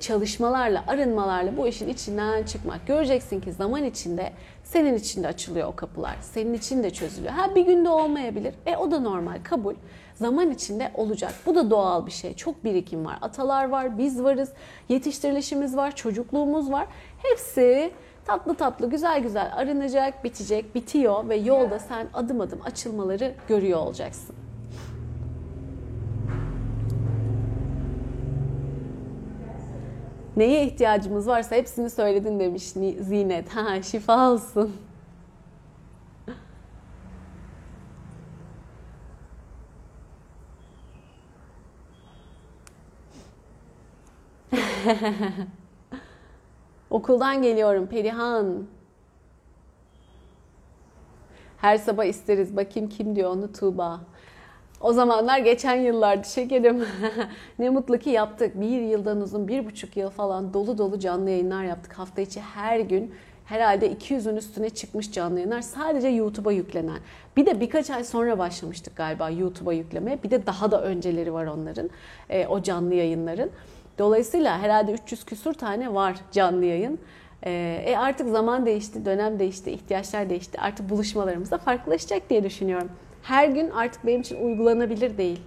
[0.00, 2.86] çalışmalarla, arınmalarla bu işin içinden çıkmak.
[2.86, 4.32] Göreceksin ki zaman içinde
[4.64, 6.16] senin için de açılıyor o kapılar.
[6.20, 7.32] Senin için de çözülüyor.
[7.32, 8.54] Ha bir günde olmayabilir.
[8.66, 9.74] E o da normal, kabul.
[10.14, 11.34] Zaman içinde olacak.
[11.46, 12.34] Bu da doğal bir şey.
[12.34, 13.18] Çok birikim var.
[13.22, 14.52] Atalar var, biz varız,
[14.88, 16.86] yetiştirilişimiz var, çocukluğumuz var.
[17.22, 17.90] Hepsi
[18.24, 24.47] tatlı tatlı, güzel güzel arınacak, bitecek, bitiyor ve yolda sen adım adım açılmaları görüyor olacaksın.
[30.38, 32.62] Neye ihtiyacımız varsa hepsini söyledin demiş
[33.00, 33.48] Zinet.
[33.48, 34.76] Ha şifa olsun.
[46.90, 48.66] Okuldan geliyorum Perihan.
[51.56, 52.56] Her sabah isteriz.
[52.56, 54.00] Bakayım kim diyor onu Tuğba.
[54.80, 56.86] O zamanlar geçen yıllardı şekerim.
[57.58, 58.60] ne mutlu ki yaptık.
[58.60, 61.92] Bir yıldan uzun, bir buçuk yıl falan dolu dolu canlı yayınlar yaptık.
[61.92, 63.14] Hafta içi her gün
[63.44, 65.62] herhalde 200'ün üstüne çıkmış canlı yayınlar.
[65.62, 66.98] Sadece YouTube'a yüklenen.
[67.36, 70.22] Bir de birkaç ay sonra başlamıştık galiba YouTube'a yüklemeye.
[70.22, 71.90] Bir de daha da önceleri var onların.
[72.30, 73.50] E, o canlı yayınların.
[73.98, 76.98] Dolayısıyla herhalde 300 küsur tane var canlı yayın.
[77.42, 80.60] E, e artık zaman değişti, dönem değişti, ihtiyaçlar değişti.
[80.60, 82.90] Artık buluşmalarımız da farklılaşacak diye düşünüyorum.
[83.22, 85.40] Her gün artık benim için uygulanabilir değil.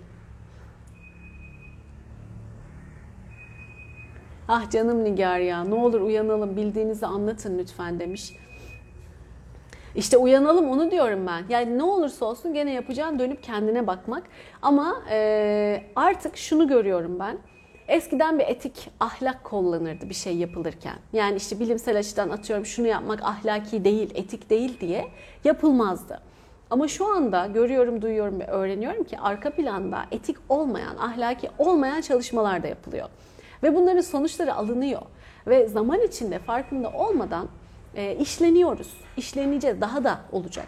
[4.48, 8.34] Ah canım Nigar ya ne olur uyanalım bildiğinizi anlatın lütfen demiş.
[9.96, 11.44] İşte uyanalım onu diyorum ben.
[11.50, 14.24] Yani ne olursa olsun gene yapacağın dönüp kendine bakmak.
[14.62, 17.38] Ama e, artık şunu görüyorum ben.
[17.88, 20.96] Eskiden bir etik ahlak kullanırdı bir şey yapılırken.
[21.14, 25.08] Yani işte bilimsel açıdan atıyorum şunu yapmak ahlaki değil, etik değil diye
[25.44, 26.31] yapılmazdı.
[26.72, 32.64] Ama şu anda görüyorum, duyuyorum ve öğreniyorum ki arka planda etik olmayan, ahlaki olmayan çalışmalar
[32.64, 33.10] da yapılıyor.
[33.64, 35.02] Ve bunların sonuçları alınıyor.
[35.48, 37.48] Ve zaman içinde farkında olmadan
[37.96, 38.94] e, işleniyoruz.
[39.18, 39.82] İşleneceğiz.
[39.82, 40.68] Daha da olacak.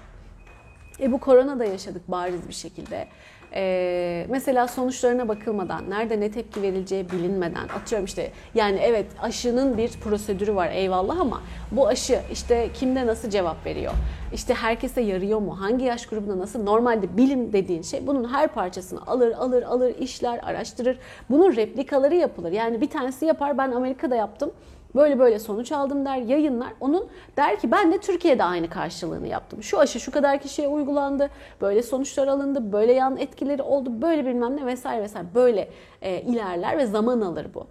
[1.00, 3.08] E bu korona da yaşadık bariz bir şekilde.
[3.56, 9.90] Ee, mesela sonuçlarına bakılmadan, nerede ne tepki verileceği bilinmeden, atıyorum işte yani evet aşının bir
[9.90, 11.42] prosedürü var eyvallah ama
[11.72, 13.94] bu aşı işte kimde nasıl cevap veriyor?
[14.34, 15.62] İşte herkese yarıyor mu?
[15.62, 16.64] Hangi yaş grubunda nasıl?
[16.64, 20.98] Normalde bilim dediğin şey bunun her parçasını alır, alır, alır, işler, araştırır.
[21.30, 22.52] Bunun replikaları yapılır.
[22.52, 24.52] Yani bir tanesi yapar ben Amerika'da yaptım
[24.96, 26.74] böyle böyle sonuç aldım der, yayınlar.
[26.80, 29.64] Onun der ki ben de Türkiye'de aynı karşılığını yaptım.
[29.64, 31.30] Şu aşı şu kadar kişiye uygulandı,
[31.62, 35.70] böyle sonuçlar alındı, böyle yan etkileri oldu, böyle bilmem ne vesaire vesaire böyle
[36.02, 37.68] e, ilerler ve zaman alır bu.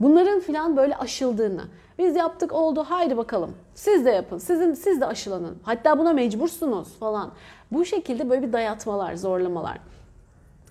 [0.00, 1.62] Bunların filan böyle aşıldığını,
[1.98, 5.58] biz yaptık oldu haydi bakalım siz de yapın, sizin siz de aşılanın.
[5.62, 7.30] Hatta buna mecbursunuz falan.
[7.72, 9.78] Bu şekilde böyle bir dayatmalar, zorlamalar.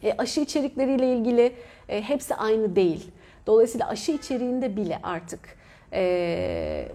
[0.03, 1.53] E, aşı içerikleriyle ilgili
[1.89, 3.11] e, hepsi aynı değil.
[3.47, 5.39] Dolayısıyla aşı içeriğinde bile artık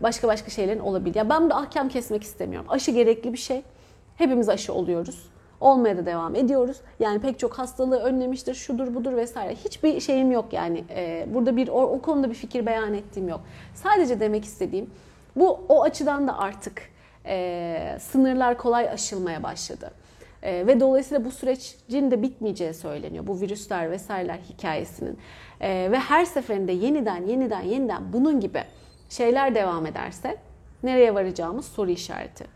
[0.03, 1.15] başka başka şeylerin olabilir.
[1.15, 2.67] Ya ben de ahkam kesmek istemiyorum.
[2.71, 3.63] Aşı gerekli bir şey.
[4.17, 5.31] Hepimiz aşı oluyoruz.
[5.61, 6.77] Olmaya da devam ediyoruz.
[7.01, 9.55] Yani pek çok hastalığı önlemiştir, şudur budur vesaire.
[9.55, 10.85] Hiçbir şeyim yok yani.
[11.27, 13.41] Burada bir o, o konuda bir fikir beyan ettiğim yok.
[13.75, 14.91] Sadece demek istediğim
[15.37, 16.83] bu o açıdan da artık
[17.27, 19.91] e, sınırlar kolay aşılmaya başladı.
[20.43, 23.27] E, ve dolayısıyla bu sürecin de bitmeyeceği söyleniyor.
[23.27, 25.19] Bu virüsler vesaireler hikayesinin.
[25.61, 28.63] E, ve her seferinde yeniden yeniden yeniden bunun gibi
[29.09, 30.37] şeyler devam ederse
[30.83, 32.56] nereye varacağımız soru işareti.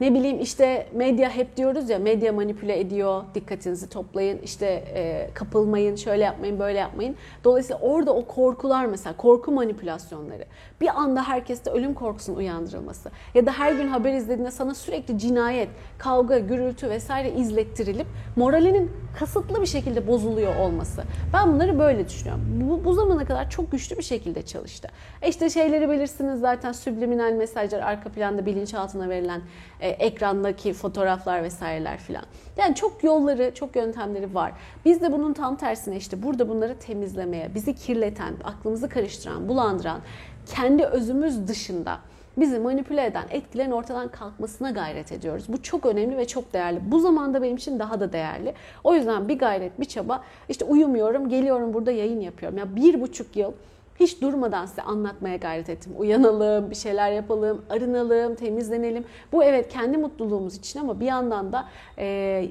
[0.00, 5.96] Ne bileyim işte medya hep diyoruz ya medya manipüle ediyor, dikkatinizi toplayın, işte e, kapılmayın,
[5.96, 7.16] şöyle yapmayın, böyle yapmayın.
[7.44, 10.44] Dolayısıyla orada o korkular mesela korku manipülasyonları.
[10.80, 15.68] Bir anda herkeste ölüm korkusunun uyandırılması ya da her gün haber izlediğinde sana sürekli cinayet,
[15.98, 21.02] kavga, gürültü vesaire izlettirilip moralinin kasıtlı bir şekilde bozuluyor olması.
[21.32, 22.44] Ben bunları böyle düşünüyorum.
[22.60, 24.88] Bu, bu zamana kadar çok güçlü bir şekilde çalıştı.
[25.22, 29.40] E işte şeyleri bilirsiniz zaten subliminal mesajlar, arka planda bilinçaltına verilen
[29.80, 32.24] e, ekrandaki fotoğraflar vesaireler filan.
[32.56, 34.52] Yani çok yolları, çok yöntemleri var.
[34.84, 40.00] Biz de bunun tam tersine işte burada bunları temizlemeye, bizi kirleten, aklımızı karıştıran, bulandıran,
[40.46, 41.98] kendi özümüz dışında
[42.40, 45.44] bizi manipüle eden etkilerin ortadan kalkmasına gayret ediyoruz.
[45.48, 46.80] Bu çok önemli ve çok değerli.
[46.90, 48.54] Bu zamanda benim için daha da değerli.
[48.84, 50.24] O yüzden bir gayret, bir çaba.
[50.48, 52.58] İşte uyumuyorum, geliyorum burada yayın yapıyorum.
[52.58, 53.52] Ya bir buçuk yıl
[54.00, 55.92] hiç durmadan size anlatmaya gayret ettim.
[55.96, 59.04] Uyanalım, bir şeyler yapalım, arınalım, temizlenelim.
[59.32, 61.68] Bu evet kendi mutluluğumuz için ama bir yandan da
[61.98, 62.48] e,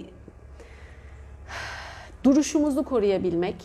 [2.23, 3.55] duruşumuzu koruyabilmek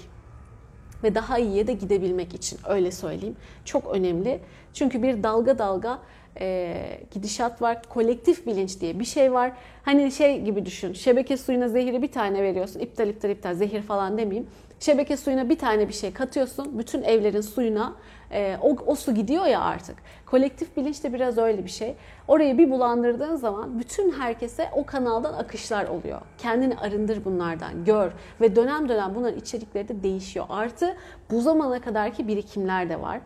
[1.05, 3.37] ve daha iyiye de gidebilmek için öyle söyleyeyim.
[3.65, 4.41] Çok önemli.
[4.73, 5.99] Çünkü bir dalga dalga
[6.41, 6.77] e,
[7.11, 7.83] gidişat var.
[7.89, 9.53] Kolektif bilinç diye bir şey var.
[9.83, 10.93] Hani şey gibi düşün.
[10.93, 12.81] Şebeke suyuna zehiri bir tane veriyorsun.
[12.81, 14.51] İptal iptal iptal zehir falan demeyeyim.
[14.83, 16.79] Şebeke suyuna bir tane bir şey katıyorsun.
[16.79, 17.95] Bütün evlerin suyuna
[18.31, 19.97] e, o, o su gidiyor ya artık.
[20.27, 21.95] Kolektif bilinç de biraz öyle bir şey.
[22.29, 26.21] Orayı bir bulandırdığın zaman bütün herkese o kanaldan akışlar oluyor.
[26.39, 30.47] Kendini arındır bunlardan, gör ve dönem dönem bunların içerikleri de değişiyor.
[30.49, 30.97] Artı
[31.31, 33.21] bu zamana kadarki birikimler de var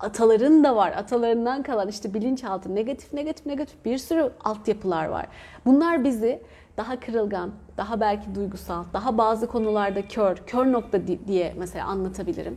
[0.00, 0.92] ataların da var.
[0.92, 5.26] Atalarından kalan işte bilinçaltı negatif negatif negatif bir sürü altyapılar var.
[5.66, 6.42] Bunlar bizi
[6.80, 12.56] daha kırılgan, daha belki duygusal, daha bazı konularda kör, kör nokta diye mesela anlatabilirim.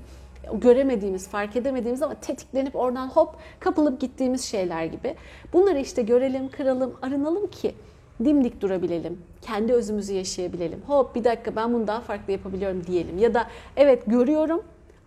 [0.53, 5.15] Göremediğimiz, fark edemediğimiz ama tetiklenip oradan hop kapılıp gittiğimiz şeyler gibi.
[5.53, 7.75] Bunları işte görelim, kıralım, arınalım ki
[8.23, 9.21] dimdik durabilelim.
[9.41, 10.81] Kendi özümüzü yaşayabilelim.
[10.87, 13.17] Hop bir dakika ben bunu daha farklı yapabiliyorum diyelim.
[13.17, 13.47] Ya da
[13.77, 14.63] evet görüyorum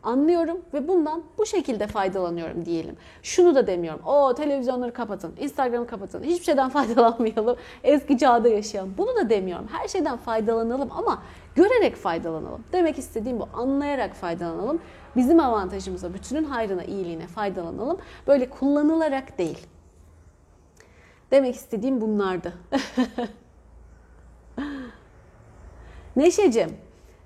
[0.07, 2.97] anlıyorum ve bundan bu şekilde faydalanıyorum diyelim.
[3.23, 4.01] Şunu da demiyorum.
[4.07, 6.23] O televizyonları kapatın, Instagram'ı kapatın.
[6.23, 7.57] Hiçbir şeyden faydalanmayalım.
[7.85, 8.95] Eski çağda yaşayalım.
[8.99, 9.67] Bunu da demiyorum.
[9.73, 11.23] Her şeyden faydalanalım ama
[11.55, 12.65] görerek faydalanalım.
[12.73, 13.49] Demek istediğim bu.
[13.55, 14.81] Anlayarak faydalanalım.
[15.17, 17.99] Bizim avantajımıza, bütünün hayrına, iyiliğine faydalanalım.
[18.27, 19.67] Böyle kullanılarak değil.
[21.31, 22.53] Demek istediğim bunlardı.
[26.17, 26.77] Neşeciğim,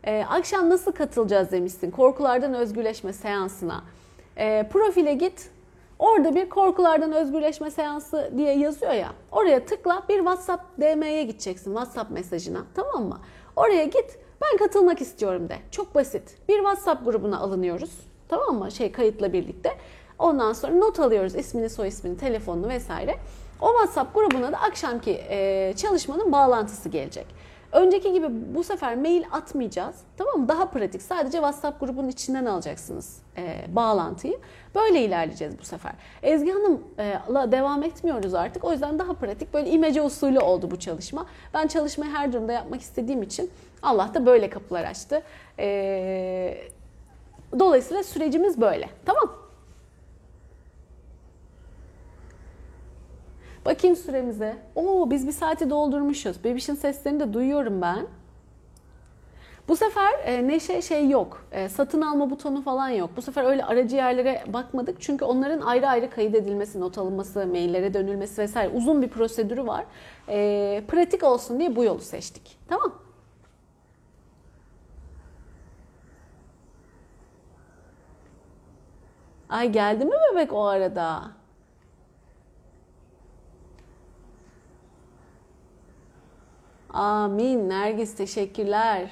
[0.05, 3.85] e, akşam nasıl katılacağız demişsin korkulardan özgürleşme seansına.
[4.37, 5.51] E, profile git,
[5.99, 9.13] orada bir korkulardan özgürleşme seansı diye yazıyor ya.
[9.33, 13.21] Oraya tıkla bir WhatsApp DM'ye gideceksin WhatsApp mesajına tamam mı?
[13.57, 15.57] Oraya git ben katılmak istiyorum de.
[15.71, 16.49] Çok basit.
[16.49, 17.91] Bir WhatsApp grubuna alınıyoruz.
[18.29, 18.71] Tamam mı?
[18.71, 19.71] Şey kayıtla birlikte.
[20.19, 23.17] Ondan sonra not alıyoruz ismini, soy ismini, telefonunu vesaire.
[23.61, 27.27] O WhatsApp grubuna da akşamki e, çalışmanın bağlantısı gelecek.
[27.73, 29.97] Önceki gibi bu sefer mail atmayacağız.
[30.17, 30.49] Tamam mı?
[30.49, 31.03] Daha pratik.
[31.03, 34.39] Sadece WhatsApp grubunun içinden alacaksınız e, bağlantıyı.
[34.75, 35.93] Böyle ilerleyeceğiz bu sefer.
[36.23, 38.65] Ezgi Hanım'la devam etmiyoruz artık.
[38.65, 41.27] O yüzden daha pratik böyle imece usulü oldu bu çalışma.
[41.55, 43.51] Ben çalışmayı her durumda yapmak istediğim için
[43.83, 45.23] Allah da böyle kapılar açtı.
[45.59, 46.59] E,
[47.59, 48.89] dolayısıyla sürecimiz böyle.
[49.07, 49.33] Tamam
[53.71, 54.57] Bakayım süremize.
[54.75, 56.45] Oo biz bir saati doldurmuşuz.
[56.45, 58.07] Bebişin seslerini de duyuyorum ben.
[59.69, 61.45] Bu sefer e, neşe şey yok.
[61.53, 63.11] E, satın alma butonu falan yok.
[63.17, 65.01] Bu sefer öyle aracı yerlere bakmadık.
[65.01, 69.85] Çünkü onların ayrı ayrı kaydedilmesi, not alınması, maillere dönülmesi vesaire uzun bir prosedürü var.
[70.29, 72.59] E, pratik olsun diye bu yolu seçtik.
[72.69, 72.93] Tamam
[79.49, 81.40] Ay geldi mi bebek o arada?
[86.93, 87.69] Amin.
[87.69, 89.11] Nergis teşekkürler.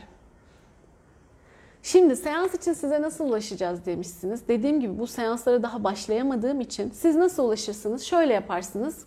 [1.82, 4.48] Şimdi seans için size nasıl ulaşacağız demişsiniz.
[4.48, 8.02] Dediğim gibi bu seanslara daha başlayamadığım için siz nasıl ulaşırsınız?
[8.02, 9.06] Şöyle yaparsınız.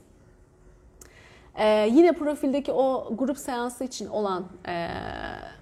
[1.55, 4.87] Ee, yine profildeki o grup seansı için olan e,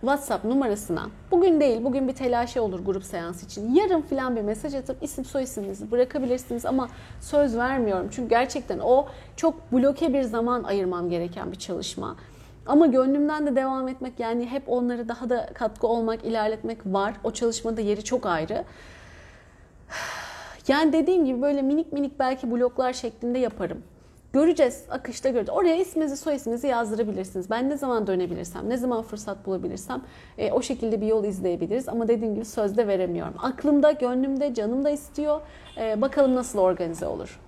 [0.01, 4.75] WhatsApp numarasına bugün değil bugün bir telaşı olur grup seansı için yarın filan bir mesaj
[4.75, 6.89] atıp isim soy isminizi bırakabilirsiniz ama
[7.21, 9.05] söz vermiyorum çünkü gerçekten o
[9.35, 12.15] çok bloke bir zaman ayırmam gereken bir çalışma.
[12.69, 17.13] Ama gönlümden de devam etmek yani hep onları daha da katkı olmak, ilerletmek var.
[17.23, 18.63] O çalışmada yeri çok ayrı.
[20.67, 23.83] Yani dediğim gibi böyle minik minik belki bloklar şeklinde yaparım.
[24.33, 25.59] Göreceğiz, akışta göreceğiz.
[25.59, 27.49] Oraya isminizi, soy isminizi yazdırabilirsiniz.
[27.49, 30.01] Ben ne zaman dönebilirsem, ne zaman fırsat bulabilirsem
[30.37, 31.89] e, o şekilde bir yol izleyebiliriz.
[31.89, 33.33] Ama dediğim gibi sözde veremiyorum.
[33.37, 35.41] Aklımda, gönlümde, canım da istiyor.
[35.77, 37.39] E, bakalım nasıl organize olur.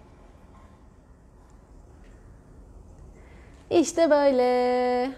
[3.72, 5.12] İşte böyle.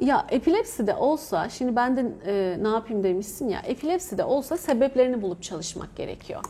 [0.00, 4.56] Ya epilepsi de olsa, şimdi ben de e, ne yapayım demişsin ya, epilepsi de olsa
[4.56, 6.40] sebeplerini bulup çalışmak gerekiyor.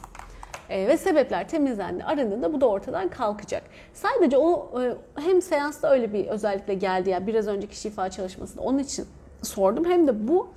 [0.68, 3.62] E, ve sebepler temizlendi, aranında bu da ortadan kalkacak.
[3.94, 8.78] Sadece o e, hem seansta öyle bir özellikle geldi ya biraz önceki şifa çalışmasında onun
[8.78, 9.06] için
[9.42, 9.84] sordum.
[9.84, 10.48] Hem de bu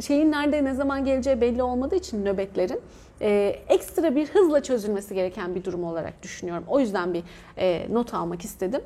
[0.00, 2.80] şeyin nerede ne zaman geleceği belli olmadığı için nöbetlerin
[3.20, 6.64] e, ekstra bir hızla çözülmesi gereken bir durum olarak düşünüyorum.
[6.68, 7.22] O yüzden bir
[7.56, 8.80] e, not almak istedim.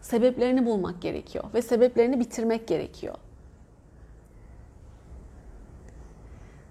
[0.00, 3.14] Sebeplerini bulmak gerekiyor ve sebeplerini bitirmek gerekiyor.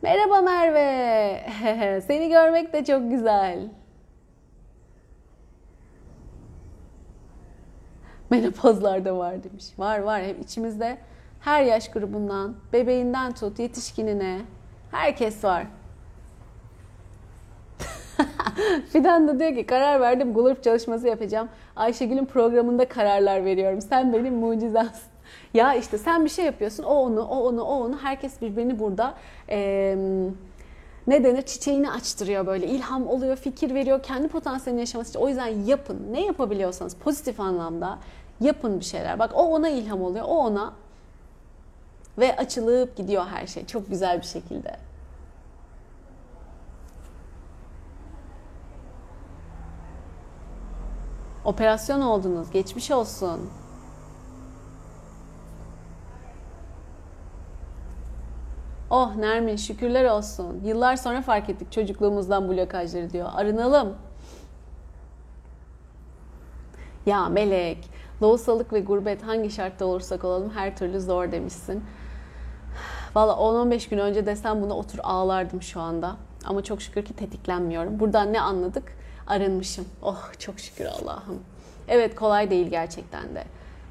[0.01, 2.01] Merhaba Merve.
[2.07, 3.69] Seni görmek de çok güzel.
[8.29, 9.65] Menopozlar da var demiş.
[9.77, 10.97] Var var hep içimizde
[11.39, 14.41] her yaş grubundan, bebeğinden tut yetişkinine
[14.91, 15.67] herkes var.
[18.91, 21.49] Fidan da diyor ki karar verdim grup çalışması yapacağım.
[21.75, 23.81] Ayşegül'ün programında kararlar veriyorum.
[23.81, 25.03] Sen benim mucizemsin.
[25.53, 26.83] Ya işte sen bir şey yapıyorsun.
[26.83, 27.97] O onu, o onu, o onu.
[27.97, 29.13] Herkes birbirini burada
[29.49, 29.95] ee,
[31.07, 32.67] ne denir çiçeğini açtırıyor böyle.
[32.67, 34.03] ilham oluyor, fikir veriyor.
[34.03, 35.19] Kendi potansiyelini yaşaması için.
[35.19, 36.07] O yüzden yapın.
[36.11, 37.99] Ne yapabiliyorsanız pozitif anlamda
[38.41, 39.19] yapın bir şeyler.
[39.19, 40.25] Bak o ona ilham oluyor.
[40.27, 40.73] O ona
[42.19, 44.77] ve açılıp gidiyor her şey çok güzel bir şekilde.
[51.45, 52.51] Operasyon oldunuz.
[52.51, 53.49] Geçmiş olsun.
[58.89, 60.61] Oh Nermin şükürler olsun.
[60.63, 63.29] Yıllar sonra fark ettik çocukluğumuzdan blokajları diyor.
[63.33, 63.95] Arınalım.
[67.05, 67.89] Ya Melek,
[68.21, 71.83] lohusalık ve gurbet hangi şartta olursak olalım her türlü zor demişsin.
[73.15, 76.15] Valla 10-15 gün önce desem buna otur ağlardım şu anda.
[76.45, 77.99] Ama çok şükür ki tetiklenmiyorum.
[77.99, 78.99] Buradan ne anladık?
[79.29, 79.85] arınmışım.
[80.01, 81.43] Oh çok şükür Allah'ım.
[81.87, 83.43] Evet kolay değil gerçekten de.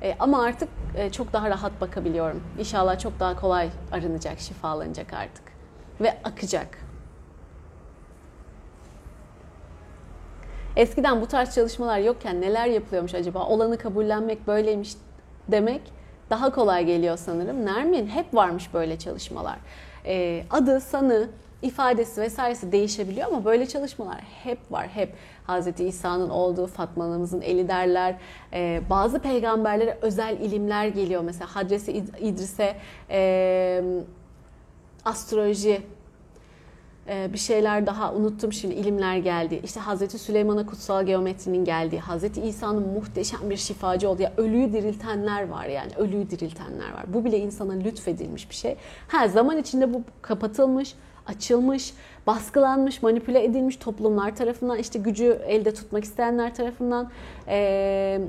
[0.02, 2.42] E, ama artık e, çok daha rahat bakabiliyorum.
[2.58, 5.44] İnşallah çok daha kolay arınacak, şifalanacak artık.
[6.00, 6.78] Ve akacak.
[10.76, 13.44] Eskiden bu tarz çalışmalar yokken neler yapılıyormuş acaba?
[13.44, 14.94] Olanı kabullenmek böyleymiş
[15.48, 15.82] demek
[16.30, 17.66] daha kolay geliyor sanırım.
[17.66, 19.56] Nermin hep varmış böyle çalışmalar.
[20.06, 21.28] Ee, adı, sanı,
[21.62, 24.88] ifadesi vesairesi değişebiliyor ama böyle çalışmalar hep var.
[24.88, 25.12] Hep
[25.48, 25.80] Hz.
[25.80, 28.16] İsa'nın olduğu, Fatma anamızın eli derler.
[28.52, 31.22] Ee, bazı peygamberlere özel ilimler geliyor.
[31.22, 32.76] Mesela Hadresi İdris'e
[33.10, 33.82] e,
[35.04, 35.82] astroloji
[37.08, 39.60] bir şeyler daha unuttum şimdi ilimler geldi.
[39.64, 44.22] İşte Hazreti Süleyman'a kutsal geometrinin geldiği, Hazreti İsa'nın muhteşem bir şifacı olduğu.
[44.22, 47.04] Ya ölüyü diriltenler var yani ölüyü diriltenler var.
[47.14, 48.76] Bu bile insana lütfedilmiş bir şey.
[49.08, 50.94] Ha zaman içinde bu kapatılmış,
[51.26, 51.94] açılmış,
[52.26, 57.10] baskılanmış, manipüle edilmiş toplumlar tarafından işte gücü elde tutmak isteyenler tarafından
[57.48, 58.20] ee,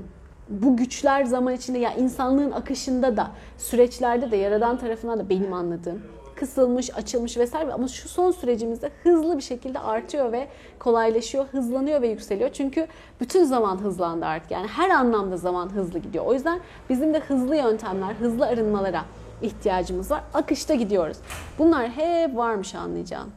[0.50, 6.02] bu güçler zaman içinde ya insanlığın akışında da süreçlerde de yaradan tarafından da benim anladığım
[6.40, 10.48] kısılmış, açılmış vesaire ama şu son sürecimizde hızlı bir şekilde artıyor ve
[10.80, 12.50] kolaylaşıyor, hızlanıyor ve yükseliyor.
[12.54, 12.88] Çünkü
[13.22, 14.52] bütün zaman hızlandı artık.
[14.52, 16.26] Yani her anlamda zaman hızlı gidiyor.
[16.26, 16.60] O yüzden
[16.90, 19.06] bizim de hızlı yöntemler, hızlı arınmalara
[19.42, 20.24] ihtiyacımız var.
[20.34, 21.18] Akışta gidiyoruz.
[21.60, 23.30] Bunlar hep varmış anlayacağın.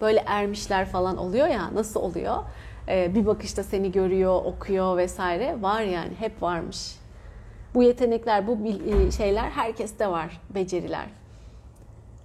[0.00, 2.36] Böyle ermişler falan oluyor ya nasıl oluyor?
[2.88, 5.62] Ee, bir bakışta seni görüyor, okuyor vesaire.
[5.62, 6.96] Var yani hep varmış.
[7.74, 8.58] Bu yetenekler, bu
[9.16, 11.23] şeyler herkeste var, beceriler.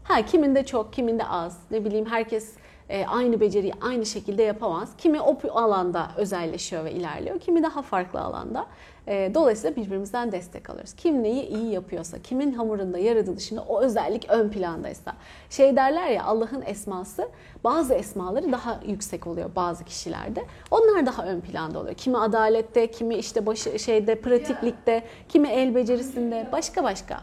[0.10, 1.58] Ha kiminde çok, kiminde az.
[1.72, 2.54] Ne bileyim herkes
[2.90, 4.90] e, aynı beceriyi aynı şekilde yapamaz.
[4.98, 8.66] Kimi o alanda özelleşiyor ve ilerliyor, kimi daha farklı alanda.
[9.08, 10.94] E, dolayısıyla birbirimizden destek alırız.
[10.94, 15.14] Kim neyi iyi yapıyorsa, kimin hamurunda, yaratılışında o özellik ön plandaysa.
[15.50, 17.30] Şey derler ya Allah'ın esması
[17.64, 20.46] bazı esmaları daha yüksek oluyor bazı kişilerde.
[20.72, 21.96] Onlar daha ön planda oluyor.
[21.96, 27.22] Kimi adalette, kimi işte başı şeyde pratiklikte, kimi el becerisinde, başka başka.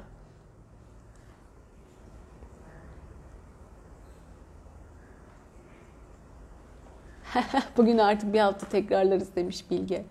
[7.76, 10.04] Bugün artık bir hafta tekrarlarız demiş Bilge.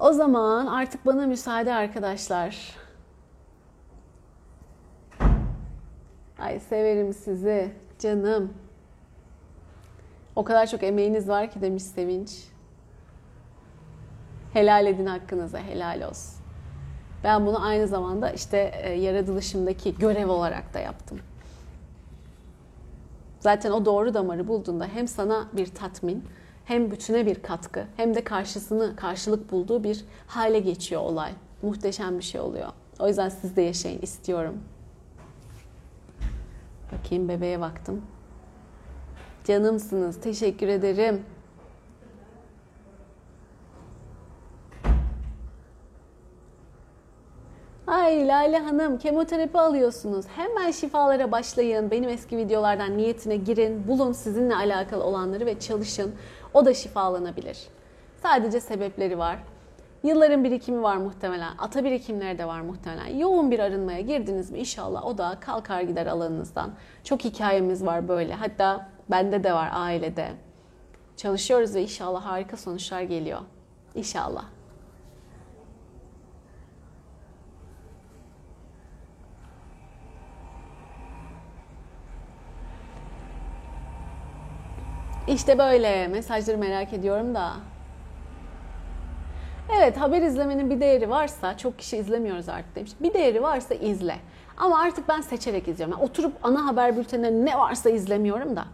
[0.00, 2.76] O zaman artık bana müsaade arkadaşlar.
[6.38, 8.54] Ay severim sizi canım.
[10.36, 12.44] O kadar çok emeğiniz var ki demiş Sevinç.
[14.52, 16.38] Helal edin hakkınıza, helal olsun.
[17.24, 21.20] Ben bunu aynı zamanda işte e, yaratılışımdaki görev olarak da yaptım.
[23.40, 26.24] Zaten o doğru damarı bulduğunda hem sana bir tatmin,
[26.64, 31.32] hem bütüne bir katkı, hem de karşısını karşılık bulduğu bir hale geçiyor olay.
[31.62, 32.68] Muhteşem bir şey oluyor.
[32.98, 34.54] O yüzden siz de yaşayın istiyorum.
[36.92, 38.02] Bakayım bebeğe baktım.
[39.44, 40.20] Canımsınız.
[40.20, 41.22] Teşekkür ederim.
[47.88, 50.26] Ay Lale Hanım kemoterapi alıyorsunuz.
[50.36, 51.90] Hemen şifalara başlayın.
[51.90, 53.88] Benim eski videolardan niyetine girin.
[53.88, 56.14] Bulun sizinle alakalı olanları ve çalışın.
[56.54, 57.58] O da şifalanabilir.
[58.22, 59.38] Sadece sebepleri var.
[60.02, 61.52] Yılların birikimi var muhtemelen.
[61.58, 63.16] Ata birikimleri de var muhtemelen.
[63.16, 66.70] Yoğun bir arınmaya girdiniz mi inşallah o da kalkar gider alanınızdan.
[67.04, 68.34] Çok hikayemiz var böyle.
[68.34, 70.28] Hatta bende de var ailede.
[71.16, 73.40] Çalışıyoruz ve inşallah harika sonuçlar geliyor.
[73.94, 74.57] İnşallah.
[85.28, 87.52] İşte böyle mesajları merak ediyorum da.
[89.78, 92.92] Evet haber izlemenin bir değeri varsa çok kişi izlemiyoruz artık demiş.
[93.00, 94.16] Bir değeri varsa izle.
[94.56, 95.96] Ama artık ben seçerek izliyorum.
[95.98, 98.64] Yani oturup ana haber bülteninde ne varsa izlemiyorum da.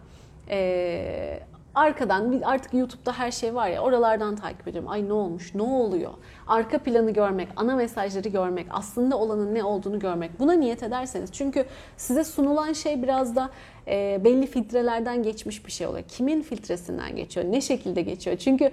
[0.49, 1.39] Ee,
[1.75, 4.89] arkadan artık YouTube'da her şey var ya oralardan takip ediyorum.
[4.89, 6.11] Ay ne olmuş, ne oluyor?
[6.47, 10.39] Arka planı görmek, ana mesajları görmek, aslında olanın ne olduğunu görmek.
[10.39, 11.31] Buna niyet ederseniz.
[11.33, 11.65] Çünkü
[11.97, 13.49] size sunulan şey biraz da
[13.87, 16.05] e, belli filtrelerden geçmiş bir şey oluyor.
[16.07, 18.37] Kimin filtresinden geçiyor, ne şekilde geçiyor?
[18.37, 18.71] Çünkü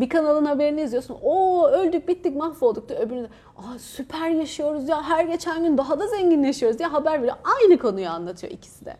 [0.00, 1.16] bir kanalın haberini izliyorsun.
[1.22, 6.06] O öldük bittik mahvolduk da öbüründe Aa, süper yaşıyoruz ya her geçen gün daha da
[6.06, 7.36] zenginleşiyoruz diye haber veriyor.
[7.60, 8.96] Aynı konuyu anlatıyor ikisi de.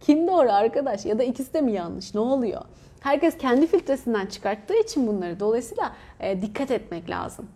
[0.00, 2.62] Kim doğru arkadaş ya da ikisi de mi yanlış ne oluyor?
[3.06, 7.48] Herkes kendi filtresinden çıkarttığı için bunları dolayısıyla e, dikkat etmek lazım.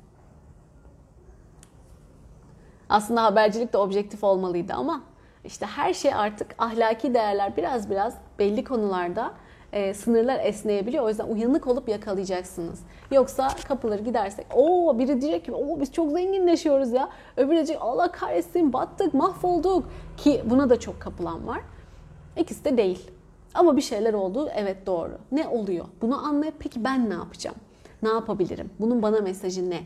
[2.89, 5.03] Aslında habercilik de objektif olmalıydı ama
[5.45, 9.35] işte her şey artık ahlaki değerler biraz biraz belli konularda
[9.73, 11.05] e, sınırlar esneyebiliyor.
[11.05, 12.81] O yüzden uyanık olup yakalayacaksınız.
[13.11, 17.09] Yoksa kapıları gidersek o biri diyecek ki o biz çok zenginleşiyoruz ya.
[17.37, 21.61] Öbürü diyecek Allah kahretsin battık mahvolduk ki buna da çok kapılan var.
[22.37, 23.20] İkisi de değil.
[23.55, 24.49] Ama bir şeyler oldu.
[24.55, 25.19] Evet doğru.
[25.33, 25.85] Ne oluyor?
[26.03, 27.57] Bunu anlayıp peki ben ne yapacağım?
[28.03, 28.71] Ne yapabilirim?
[28.81, 29.81] Bunun bana mesajı ne?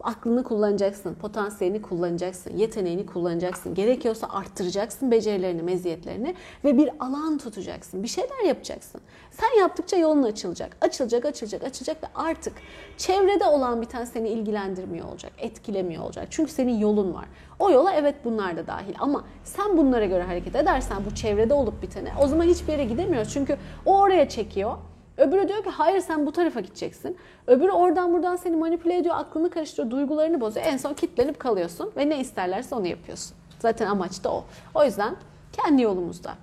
[0.00, 3.74] Aklını kullanacaksın, potansiyelini kullanacaksın, yeteneğini kullanacaksın.
[3.74, 6.34] Gerekiyorsa arttıracaksın becerilerini, meziyetlerini
[6.64, 8.02] ve bir alan tutacaksın.
[8.02, 9.00] Bir şeyler yapacaksın.
[9.40, 10.76] Sen yaptıkça yolun açılacak.
[10.80, 12.52] Açılacak, açılacak, açılacak ve artık
[12.96, 16.26] çevrede olan biten seni ilgilendirmiyor olacak, etkilemiyor olacak.
[16.30, 17.24] Çünkü senin yolun var.
[17.58, 21.82] O yola evet bunlar da dahil ama sen bunlara göre hareket edersen bu çevrede olup
[21.82, 23.32] bitene o zaman hiçbir yere gidemiyoruz.
[23.32, 23.56] Çünkü
[23.86, 24.76] o oraya çekiyor.
[25.16, 27.16] Öbürü diyor ki hayır sen bu tarafa gideceksin.
[27.46, 30.66] Öbürü oradan buradan seni manipüle ediyor, aklını karıştırıyor, duygularını bozuyor.
[30.66, 33.36] En son kitlenip kalıyorsun ve ne isterlerse onu yapıyorsun.
[33.58, 34.44] Zaten amaç da o.
[34.74, 35.16] O yüzden
[35.52, 36.34] kendi yolumuzda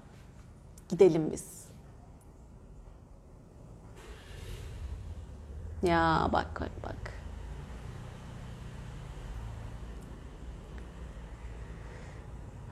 [0.90, 1.55] gidelim biz.
[5.86, 7.14] Ya bak bak bak.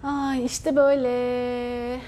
[0.03, 2.01] Ay işte böyle.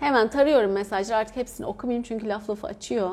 [0.00, 3.10] Hemen tarıyorum mesajları artık hepsini okumayayım çünkü laf lafı açıyor.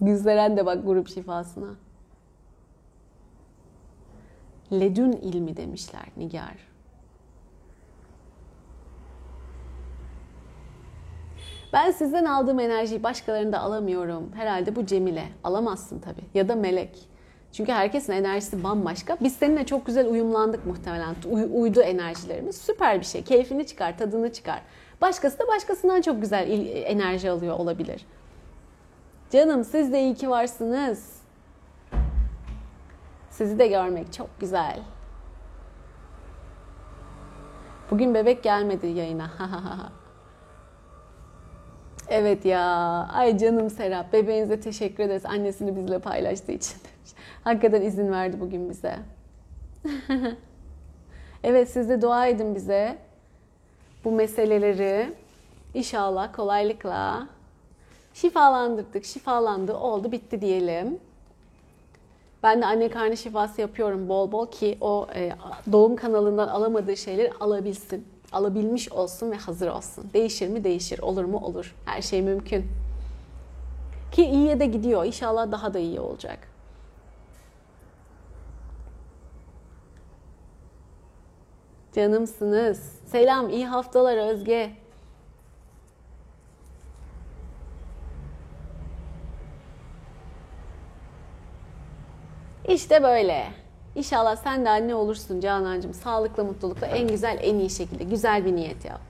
[0.00, 1.74] Güzeren de bak grup şifasına.
[4.72, 6.75] Ledün ilmi demişler Nigar.
[11.76, 14.30] Ben sizden aldığım enerjiyi başkalarında alamıyorum.
[14.34, 15.24] Herhalde bu Cemile.
[15.44, 16.24] Alamazsın tabii.
[16.34, 17.08] Ya da Melek.
[17.52, 19.16] Çünkü herkesin enerjisi bambaşka.
[19.20, 21.14] Biz seninle çok güzel uyumlandık muhtemelen.
[21.30, 22.56] Uy- uydu enerjilerimiz.
[22.56, 23.24] Süper bir şey.
[23.24, 24.62] Keyfini çıkar, tadını çıkar.
[25.00, 26.50] Başkası da başkasından çok güzel
[26.86, 28.06] enerji alıyor olabilir.
[29.30, 31.16] Canım siz de iyi ki varsınız.
[33.30, 34.80] Sizi de görmek çok güzel.
[37.90, 39.30] Bugün bebek gelmedi yayına.
[42.08, 42.62] Evet ya.
[43.12, 44.12] Ay canım Serap.
[44.12, 45.26] Bebeğinize teşekkür ederiz.
[45.26, 46.76] Annesini bizle paylaştığı için.
[47.44, 48.96] Hakikaten izin verdi bugün bize.
[51.44, 52.98] evet siz de dua edin bize.
[54.04, 55.12] Bu meseleleri
[55.74, 57.28] inşallah kolaylıkla
[58.14, 59.04] şifalandırdık.
[59.04, 60.98] Şifalandı, oldu, bitti diyelim.
[62.42, 65.32] Ben de anne karnı şifası yapıyorum bol bol ki o e,
[65.72, 68.06] doğum kanalından alamadığı şeyleri alabilsin.
[68.36, 70.10] Alabilmiş olsun ve hazır olsun.
[70.14, 70.64] Değişir mi?
[70.64, 70.98] Değişir.
[70.98, 71.38] Olur mu?
[71.38, 71.74] Olur.
[71.84, 72.66] Her şey mümkün.
[74.12, 75.04] Ki iyiye de gidiyor.
[75.04, 76.38] İnşallah daha da iyi olacak.
[81.94, 83.00] Canımsınız.
[83.06, 84.70] Selam, iyi haftalar Özge.
[92.68, 93.65] İşte böyle.
[93.96, 95.94] İnşallah sen de anne olursun Canancığım.
[95.94, 98.04] Sağlıkla, mutlulukla, en güzel, en iyi şekilde.
[98.04, 99.00] Güzel bir niyet yap.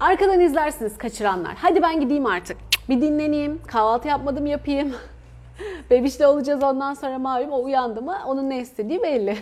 [0.00, 1.54] Arkadan izlersiniz kaçıranlar.
[1.56, 2.56] Hadi ben gideyim artık.
[2.88, 3.60] Bir dinleneyim.
[3.66, 4.94] Kahvaltı yapmadım yapayım.
[5.90, 9.36] Bebişle olacağız ondan sonra malum o uyandı mı onun ne istediği belli.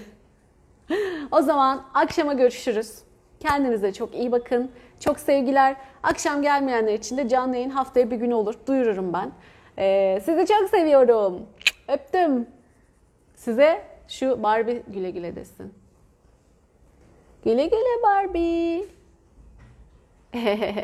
[1.31, 2.99] o zaman akşama görüşürüz.
[3.41, 4.71] Kendinize çok iyi bakın.
[5.01, 5.77] Çok sevgiler.
[6.03, 8.55] Akşam gelmeyenler için de canlı yayın haftaya bir gün olur.
[8.67, 9.31] Duyururum ben.
[9.79, 11.41] Ee, sizi çok seviyorum.
[11.89, 12.47] Öptüm.
[13.35, 15.75] Size şu Barbie güle güle desin.
[17.45, 18.85] Güle güle Barbie.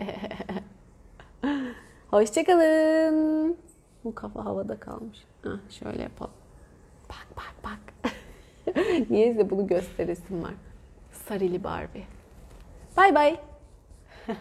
[2.10, 3.56] Hoşçakalın.
[4.04, 5.24] Bu kafa havada kalmış.
[5.42, 6.32] Hah, şöyle yapalım.
[7.08, 8.12] Bak bak bak.
[9.10, 10.54] Niyeyse bunu gösteresim var.
[11.12, 12.04] Sarili Barbie.
[12.96, 13.40] Bay bay.